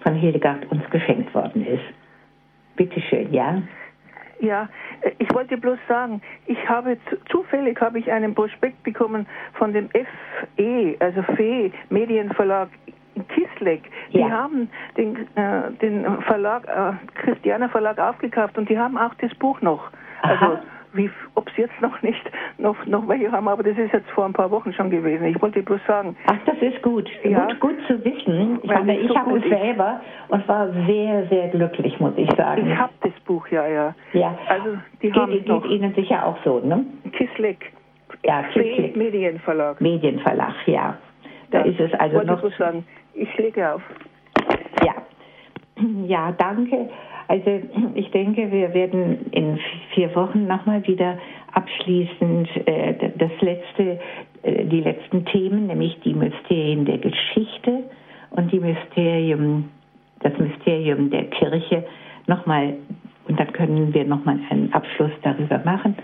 von 0.00 0.14
Hildegard 0.14 0.70
uns 0.70 0.82
geschenkt 0.90 1.34
worden 1.34 1.66
ist. 1.66 2.03
Bitte 2.76 3.00
schön, 3.00 3.32
ja? 3.32 3.62
Ja, 4.40 4.68
äh, 5.02 5.12
ich 5.18 5.32
wollte 5.32 5.56
bloß 5.56 5.78
sagen, 5.88 6.20
ich 6.46 6.68
habe 6.68 6.96
zufällig 7.30 7.80
habe 7.80 7.98
ich 7.98 8.10
einen 8.10 8.34
Prospekt 8.34 8.82
bekommen 8.82 9.26
von 9.54 9.72
dem 9.72 9.88
FE, 9.90 10.96
also 11.00 11.22
FE 11.22 11.70
Medienverlag 11.90 12.68
Kisleck. 13.28 13.82
Die 14.12 14.18
ja. 14.18 14.30
haben 14.30 14.68
den, 14.96 15.16
äh, 15.36 15.70
den 15.80 16.04
Verlag, 16.22 16.66
äh, 16.66 16.92
Christianer 17.14 17.68
Verlag 17.68 17.98
aufgekauft 17.98 18.58
und 18.58 18.68
die 18.68 18.78
haben 18.78 18.98
auch 18.98 19.14
das 19.14 19.32
Buch 19.36 19.60
noch. 19.60 19.90
Also 20.22 20.44
Aha 20.44 20.62
ob 21.34 21.50
sie 21.50 21.62
jetzt 21.62 21.80
noch 21.80 22.00
nicht 22.02 22.22
noch, 22.58 22.86
noch 22.86 23.06
welche 23.08 23.30
haben, 23.30 23.48
aber 23.48 23.62
das 23.62 23.76
ist 23.76 23.92
jetzt 23.92 24.08
vor 24.10 24.24
ein 24.24 24.32
paar 24.32 24.50
Wochen 24.50 24.72
schon 24.72 24.90
gewesen. 24.90 25.24
Ich 25.26 25.40
wollte 25.40 25.62
bloß 25.62 25.80
sagen. 25.86 26.16
Ach, 26.26 26.38
das 26.46 26.56
ist 26.60 26.82
gut. 26.82 27.08
Ja, 27.22 27.46
gut, 27.46 27.60
gut 27.60 27.76
zu 27.86 28.04
wissen. 28.04 28.58
Ich, 28.62 28.70
meine, 28.70 28.98
ich 28.98 29.08
so 29.08 29.16
habe 29.16 29.38
es 29.38 29.44
selber 29.48 30.00
und 30.28 30.46
war 30.48 30.68
sehr, 30.86 31.26
sehr 31.28 31.48
glücklich, 31.48 31.98
muss 32.00 32.14
ich 32.16 32.30
sagen. 32.36 32.70
Ich 32.70 32.78
habe 32.78 32.92
das 33.00 33.12
Buch, 33.24 33.46
ja, 33.48 33.66
ja. 33.66 33.94
Ja. 34.12 34.38
Also, 34.48 34.78
die 35.02 35.10
geht, 35.10 35.16
haben 35.16 35.32
geht 35.32 35.48
noch. 35.48 35.64
Ihnen 35.64 35.94
sicher 35.94 36.26
auch 36.26 36.36
so, 36.44 36.60
ne? 36.60 36.84
Kisleck. 37.12 37.72
Ja, 38.24 38.42
Kisleck. 38.44 38.96
Medienverlag. 38.96 39.80
Medienverlag, 39.80 40.54
ja. 40.66 40.96
Da 41.50 41.60
ja, 41.60 41.64
ist 41.66 41.80
es 41.80 41.92
also 41.94 42.16
wollte 42.16 42.32
noch. 42.32 42.82
Ich 43.14 43.36
lege 43.38 43.74
auf. 43.74 43.82
Ja. 44.84 44.94
Ja, 46.06 46.32
danke. 46.32 46.88
Also 47.28 47.60
ich 47.94 48.10
denke, 48.10 48.50
wir 48.50 48.74
werden 48.74 49.30
in 49.32 49.58
vier 49.94 50.14
Wochen 50.14 50.46
nochmal 50.46 50.86
wieder 50.86 51.18
abschließend 51.52 52.48
äh, 52.66 53.10
das 53.16 53.30
letzte, 53.40 54.00
äh, 54.42 54.64
die 54.66 54.80
letzten 54.80 55.24
Themen, 55.26 55.66
nämlich 55.66 55.98
die 56.04 56.14
Mysterien 56.14 56.84
der 56.84 56.98
Geschichte 56.98 57.84
und 58.30 58.52
die 58.52 58.60
Mysterium, 58.60 59.70
das 60.20 60.36
Mysterium 60.38 61.10
der 61.10 61.24
Kirche 61.24 61.84
nochmal, 62.26 62.74
und 63.28 63.40
dann 63.40 63.52
können 63.52 63.94
wir 63.94 64.04
nochmal 64.04 64.38
einen 64.50 64.72
Abschluss 64.72 65.12
darüber 65.22 65.58
machen. 65.64 65.96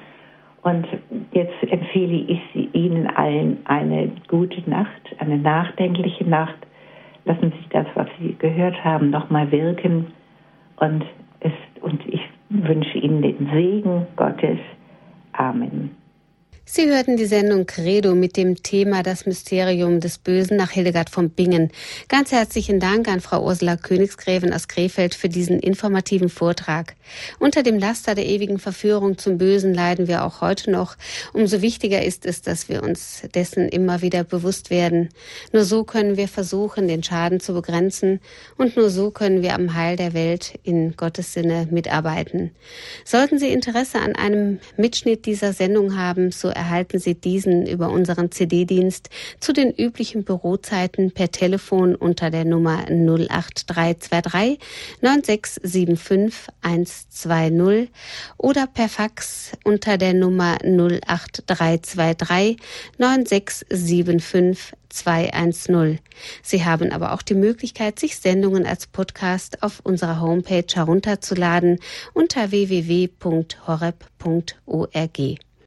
Und 0.63 0.87
jetzt 1.33 1.55
empfehle 1.71 2.25
ich 2.29 2.75
Ihnen 2.75 3.07
allen 3.07 3.59
eine 3.65 4.11
gute 4.29 4.69
Nacht, 4.69 5.03
eine 5.19 5.39
nachdenkliche 5.39 6.29
Nacht. 6.29 6.57
Lassen 7.31 7.53
Sie 7.53 7.69
das, 7.71 7.87
was 7.95 8.09
Sie 8.19 8.35
gehört 8.35 8.83
haben, 8.83 9.11
nochmal 9.11 9.53
wirken 9.53 10.09
und, 10.81 11.05
es, 11.39 11.53
und 11.81 12.05
ich 12.09 12.23
wünsche 12.49 12.99
Ihnen 12.99 13.23
den 13.23 13.49
Segen 13.53 14.09
Gottes. 14.17 14.59
Amen. 15.35 16.00
Sie 16.73 16.89
hörten 16.89 17.17
die 17.17 17.27
Sendung 17.27 17.67
Credo 17.67 18.15
mit 18.15 18.37
dem 18.37 18.63
Thema 18.63 19.03
Das 19.03 19.27
Mysterium 19.27 19.99
des 19.99 20.19
Bösen 20.19 20.57
nach 20.57 20.71
Hildegard 20.71 21.11
von 21.11 21.29
Bingen. 21.29 21.73
Ganz 22.07 22.31
herzlichen 22.31 22.79
Dank 22.79 23.09
an 23.09 23.21
Frau 23.21 23.45
Ursula 23.45 23.77
Königsgräven 23.77 24.53
aus 24.53 24.69
Krefeld 24.69 25.17
für 25.17 25.29
diesen 25.29 25.59
informativen 25.59 26.29
Vortrag. 26.29 26.95
Unter 27.41 27.65
dem 27.65 27.77
Laster 27.77 28.15
der 28.15 28.25
ewigen 28.25 28.61
Verführung 28.61 29.19
zum 29.19 29.37
Bösen 29.37 29.75
leiden 29.75 30.07
wir 30.07 30.25
auch 30.25 30.43
heute 30.43 30.71
noch. 30.71 30.97
Umso 31.33 31.61
wichtiger 31.61 32.05
ist 32.05 32.25
es, 32.25 32.41
dass 32.41 32.69
wir 32.69 32.85
uns 32.85 33.23
dessen 33.35 33.69
immer 33.69 34.01
wieder 34.01 34.23
bewusst 34.23 34.71
werden. 34.71 35.09
Nur 35.53 35.65
so 35.65 35.83
können 35.83 36.17
wir 36.17 36.29
versuchen, 36.29 36.87
den 36.87 37.03
Schaden 37.03 37.41
zu 37.41 37.53
begrenzen 37.53 38.21
und 38.57 38.77
nur 38.77 38.91
so 38.91 39.11
können 39.11 39.43
wir 39.43 39.55
am 39.55 39.75
Heil 39.75 39.97
der 39.97 40.15
Welt 40.15 40.61
in 40.63 40.95
Gottes 40.97 41.33
Sinne 41.33 41.67
mitarbeiten. 41.69 42.53
Sollten 43.05 43.41
Sie 43.41 43.49
Interesse 43.49 43.99
an 43.99 44.15
einem 44.15 44.61
Mitschnitt 44.77 45.27
dieser 45.27 45.53
Sendung 45.53 45.97
haben, 45.99 46.31
so 46.31 46.49
erhalten 46.61 46.99
Sie 46.99 47.15
diesen 47.15 47.67
über 47.67 47.89
unseren 47.89 48.31
CD-Dienst 48.31 49.09
zu 49.41 49.55
den 49.55 49.73
üblichen 49.73 50.25
Bürozeiten 50.25 51.11
per 51.11 51.31
Telefon 51.31 51.95
unter 51.95 52.31
der 52.31 52.45
Nummer 52.45 52.85
08323 52.91 54.59
9675 55.01 56.53
120 56.61 57.91
oder 58.37 58.67
per 58.67 58.91
Fax 58.91 59.53
unter 59.65 59.97
der 59.97 60.13
Nummer 60.13 60.59
08323 60.63 62.59
9675 62.99 64.75
210. 64.91 66.01
Sie 66.43 66.65
haben 66.65 66.93
aber 66.93 67.13
auch 67.13 67.23
die 67.23 67.35
Möglichkeit, 67.35 67.99
sich 67.99 68.19
Sendungen 68.19 68.67
als 68.67 68.87
Podcast 68.87 69.63
auf 69.63 69.81
unserer 69.83 70.21
Homepage 70.21 70.67
herunterzuladen 70.75 71.79
unter 72.13 72.51
www.horeb.org. 72.51 73.11